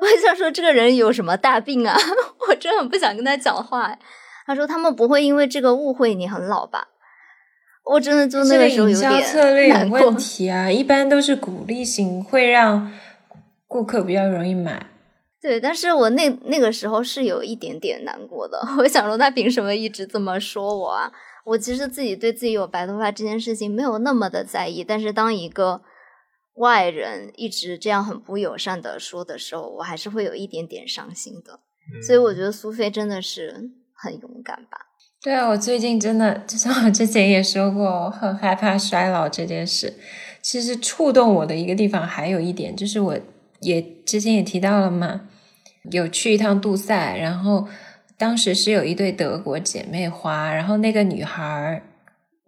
[0.02, 1.96] 我想说这个人有什么大病啊？
[2.50, 3.96] 我真的很不想跟他讲话。
[4.48, 6.88] 他说他们不会因为这个误会你很老吧？
[7.84, 10.72] 我真的就那个时候有点策略有问题啊！
[10.72, 12.92] 一般都是鼓励型，会让
[13.68, 14.88] 顾客比较容易买。
[15.42, 18.60] 对，但是我那那个时候是有一点点难过的。
[18.80, 21.10] 我想说，他凭什么一直这么说我啊？
[21.46, 25.82] 我其实自己对自己有白头发这件事情没有那么的在意，但是当一个
[26.56, 31.62] 外人一直这样很不友善的说的时候，我还是会有一点点伤心的。
[32.06, 34.78] 所以我觉得苏菲真的是很勇敢吧？
[35.24, 39.94] 对啊，我最近真的就像我之前也说过，我很害怕衰老这件事。
[40.42, 43.18] 其实触动我的一个地方还有一点，就是我。
[43.62, 45.22] 也之前也提到了嘛，
[45.92, 47.68] 有去一趟杜塞，然后
[48.18, 51.82] 当时是有一对德国姐妹花，然后那个女孩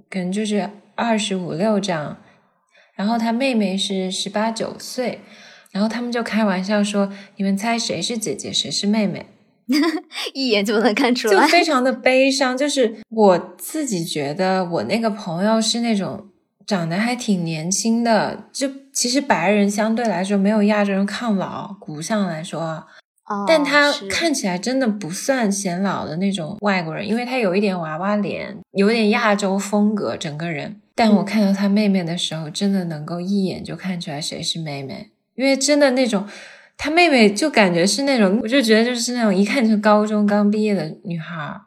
[0.10, 2.18] 可能就是二十五六这样，
[2.96, 5.20] 然后她妹妹是十八九岁，
[5.72, 9.26] 然后他们就开玩笑说：“你们猜谁是姐姐，谁是妹妹？”
[10.34, 12.58] 一眼就能看出来，就非常的悲伤。
[12.58, 16.28] 就是我自己觉得我那个朋友是那种。
[16.66, 22.86] 长得还挺年轻的，就其实白人相对来说没有亚洲人抗老，骨相来说，
[23.48, 30.82] 但他看起来真的不算显老的那种外国人，因为他有一点娃娃脸，有点亚洲风格，整个人。
[30.94, 36.28] 但我看到他妹妹的时候，真的能够一眼就看出来谁是妹妹，因为真的那种，
[36.78, 41.60] 他妹妹就感觉是那种，我就觉得就是那种一看就是高中刚毕业的女孩，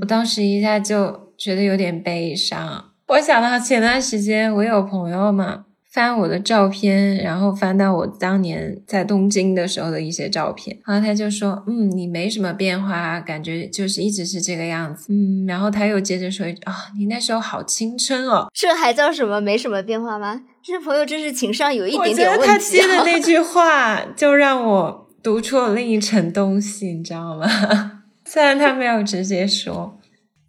[0.00, 2.89] 我当时一下就觉得有点悲伤。
[3.10, 5.64] 我想到前段时间我有朋友嘛。
[5.90, 20.42] 翻我的照片，然后翻到我当年在东京的时候的一些照片，然后他就说：“嗯，你没什么变化，感觉就是一直是这个样子。”嗯，然后他又接着说：“啊，你那时候好青春哦。”这还叫什么没什么变化吗？
[20.62, 22.40] 这朋友真是情商有一点点问题。
[22.40, 27.48] 我觉得他接的那句话就让我读出了另一层东西，你知道吗？
[28.24, 29.98] 虽然他没有直接说。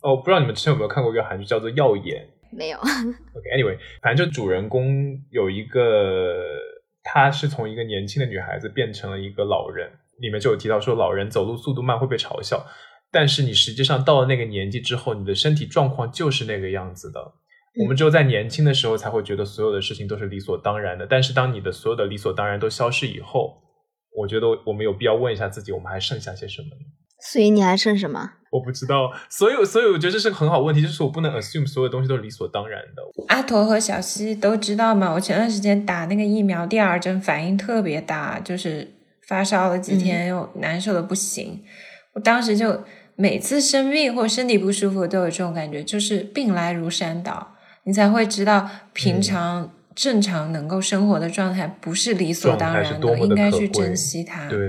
[0.04, 2.22] 哦，不知道你们之前有没有看过一个韩剧叫做《耀眼》。
[2.52, 2.78] 没有。
[2.78, 6.44] OK，Anyway，反正就主人公有一个，
[7.04, 9.90] 他是从一个年轻的女孩子变成了一个老人。
[10.20, 12.64] 里面就有提到说，老人走路速度慢会被嘲笑，
[13.12, 17.20] 但是你实际上到了那个年纪之后，你的身体状况就是那个样子的。
[17.82, 23.64] 我们只有在年轻的时候才会觉得所有的事情都是理所当然的，但是当你的所有的理所当然都消失以后，
[24.16, 26.86] 我觉得我们有必要问一下自己，我们还剩下些什么呢？
[27.30, 28.32] 所以你还剩什么？
[28.52, 29.12] 我不知道。
[29.30, 33.02] 所以，所以我觉得这是个很好问题，就是我不能 assume 所有东西都是理所当然的。
[33.30, 35.14] 阿驼和小西都知道嘛？
[35.14, 38.92] 我前段时间打那个疫苗第二针，反应特别大，就是
[39.28, 41.62] 发烧了几天，又难受的不行。
[42.14, 42.84] 我当时就
[43.16, 54.50] 每次生病或身体不舒服都有这种感觉，就是病来如山倒，你才会知道平常正常能够生活的状态不是理所当然的，应该去珍惜它。
[54.50, 54.60] 对。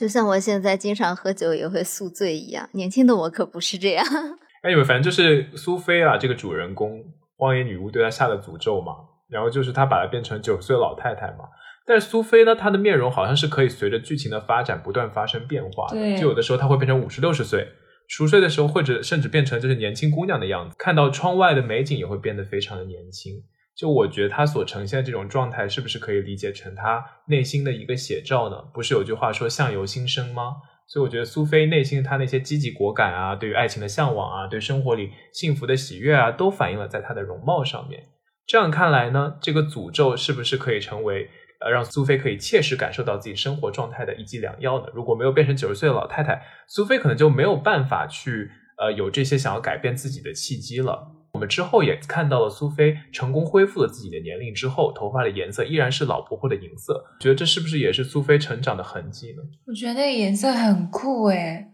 [0.00, 4.02] 就像我现在经常喝酒也会宿醉一样，年轻的我可不是这样。
[4.64, 7.04] 哎，你们反正就是苏菲啊，这个主人公
[7.36, 8.94] 荒野女巫对她下的诅咒嘛，
[9.28, 11.44] 然后就是她把她变成九岁老太太嘛。
[11.86, 17.68] 但是苏菲呢，她的面容好像是可以随着剧情的发展不断发生变化的，就有的时候她会变成五十六十岁，
[18.08, 23.34] 熟睡的时候或者甚至变成就是年轻姑娘的样子，看到窗外的美景也会变得非常的年轻。
[23.80, 28.56] 就我觉得他所呈现的这种状态，是不是可以理解成他内心的一个写照呢？
[28.74, 30.56] 不是有句话说“相由心生”吗？
[30.86, 38.02] 所以我觉得苏菲内心他那些积极果敢啊，对于爱情的向往啊，对生活里幸福的喜悦啊，都反映了在她的容貌上面。
[38.46, 41.30] 这样看来呢，这个诅咒是不是可以成为
[41.64, 44.88] 呃让苏菲可以切实感受到自己生活状态的一剂良药呢？
[44.92, 51.19] 如果没有变成九十岁的老太太，苏菲可能就没有办法去呃有这些想要改变自己的契机了。
[51.32, 57.04] 我们之后也看到了苏菲成功恢复了自己的年龄之后，头发的颜色依然是老婆婆的银色。
[57.20, 59.42] 觉得这是不是也是苏菲成长的痕迹呢？
[59.66, 61.68] 我觉得那个颜色很酷诶，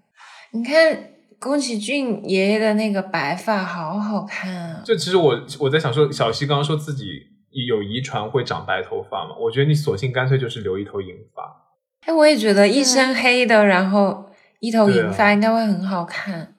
[0.52, 4.82] 你看宫崎骏爷爷的那个白发好好看啊！
[4.84, 7.22] 就其实我我在想说，小西刚刚说自己
[7.66, 9.36] 有遗传会长白头发嘛？
[9.40, 11.64] 我觉得你索性干脆就是留一头银发。
[12.06, 14.30] 哎，我也觉得一身黑的，然后
[14.60, 16.55] 一头银发应该会很好看。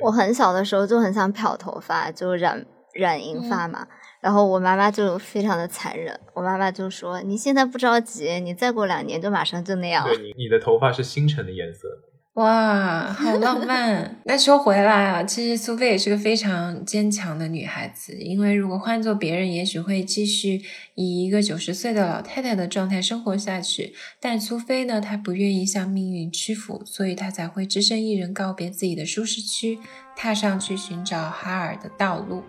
[0.00, 3.86] 我很小的时候就很想漂头发，就染染银发嘛。
[4.20, 11.88] 然后我妈妈就非常的残忍，我妈妈就说：“你现在不着急，你再过两年就马上就那样了。”对，你你的头发是星辰的颜色。
[12.34, 14.18] 哇，好浪漫！
[14.24, 18.14] 那说回来啊，其实苏菲也是个非常坚强的女孩子。
[18.14, 20.62] 因为如果换做别人，也许会继续
[20.94, 23.92] 以一个九十岁的老太太的状态生活下去。
[24.18, 29.78] 但苏菲呢，她不愿意向命运屈服，所以她才会只身一人告别自己的舒适区，
[30.16, 32.42] 踏上去寻找哈尔的道路。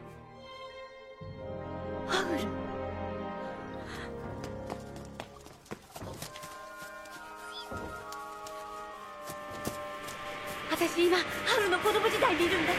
[10.82, 11.16] 私今
[11.46, 12.72] 春の子供時代にいるんだ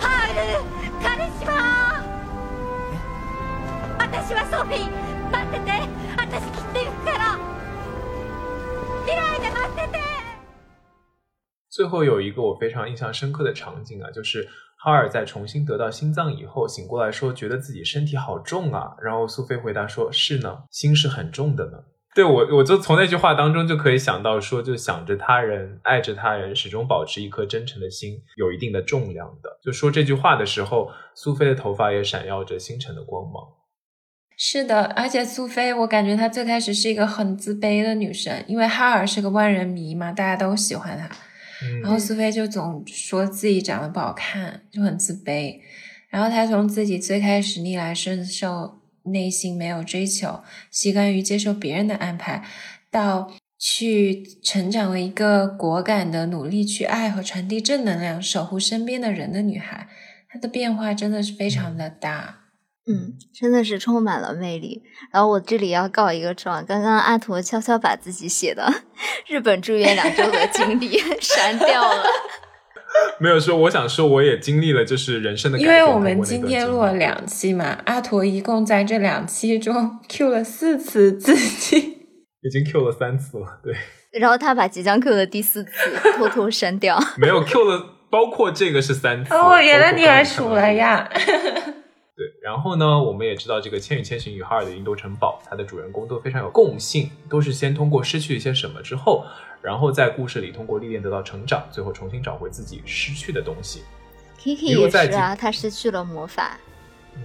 [0.00, 0.38] ハール
[1.02, 2.02] 彼氏は
[3.98, 4.90] 私はソフィー
[5.30, 5.70] 待ってて
[6.16, 7.38] 私切っていくから
[9.04, 10.00] 未来で待ってて
[11.70, 18.96] 最后有一个我非常印象深刻的场景啊，就是哈尔在重新得到心脏以后醒过来说，觉得自己身体好重啊。
[19.00, 21.78] 然后苏菲回答说：“是呢，心是很重的呢。”
[22.17, 29.59] 对我，我就从那句话当中就可以想到，说就想着他人，爱着他人，始终保持一颗真诚的心，有一定的重量的。
[29.63, 33.43] 就说这句话的时候，苏菲的头发也闪耀着星辰的光芒。
[34.35, 41.07] 是的，而且苏菲，我感觉她最开始是一个很自卑的女生，因为哈尔是个万人迷嘛，大家都喜欢他。
[41.83, 45.59] 然后苏菲就总说自己长得不好看，就很自卑。
[46.09, 48.79] 然后她从自己最开始逆来顺受。
[49.11, 50.41] 内心没有追求，
[50.71, 52.43] 习惯于接受别人的安排，
[52.91, 59.87] 到去成长为一个果敢的、努力去爱和传递正能量、守护身边的人的女孩，
[60.29, 62.43] 她的变化真的是非常的大。
[62.89, 64.81] 嗯，真的是充满了魅力。
[65.11, 68.83] 然后我这里要告一个状，刚刚阿驼悄悄把自己写的
[69.27, 72.05] 日本住院两周的经历 删掉了。
[73.19, 75.59] 没有说，我想说，我也经历了，就是人生的。
[75.59, 81.77] 因为我们今天录了两期嘛，阿驼一共在这两期中 Q 了四次自己，
[82.43, 83.75] 已经 Q 了三次了，对。
[84.19, 85.71] 然后他把即将 Q 的第四次
[86.17, 89.33] 偷偷删掉，没有 Q 了包括这个是三次。
[89.33, 91.07] 哦，原来你还数数了呀。
[91.13, 99.23] 对，然后呢，我们也知道这个《千与千寻》与哈尔的云斗城堡，它的主人公都非常有共性，都是先通过失去一些什么之后，
[99.61, 103.83] 然后在故事里通过历练得到成长，最后重新找回自己失去的东西。
[104.39, 106.57] Kiki 也是啊，他失去了魔法。
[107.15, 107.21] 嗯，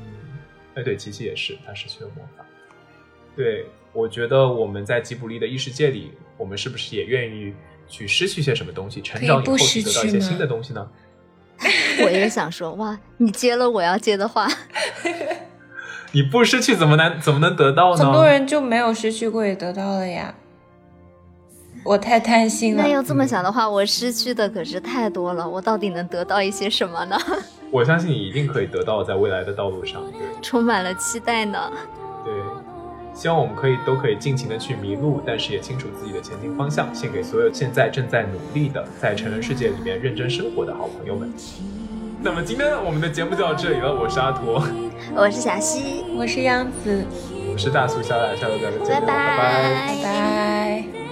[0.74, 2.44] 哎，对，琪琪也是，他失去了魔法。
[3.36, 7.54] 对，我觉得我们在吉卜力的异世界里，我们是不是也愿意
[7.86, 10.88] 去失去些什么东西，成长以后去得到一些新的东西呢？
[12.04, 14.48] 我也想说，哇，你接了我要接的话，
[16.12, 18.04] 你不失去怎么能怎么能得到呢？
[18.04, 20.34] 很多人就没有失去过也得到了呀。
[21.84, 22.82] 我太贪心了。
[22.82, 25.48] 那要这么想的话，我失去的可是太多了。
[25.48, 27.16] 我到底能得到一些什么呢？
[27.70, 30.02] 我相信你一定可以得到，在未来的道路上，
[30.42, 31.58] 充满了期待呢。
[32.24, 32.32] 对。
[33.14, 36.88] 希望我们可以都可以尽情的去迷路，但是也清楚自己的前进方向。
[36.94, 41.30] 献给所有现在正在努力的在成人世界里面认真生活的好朋友们。
[42.22, 44.66] 那么今天我们的节目就到这里了，我是阿驼，
[45.14, 47.04] 我是小溪，我是杨子，
[47.52, 51.11] 我是大苏小雅，下周再见，拜拜拜拜。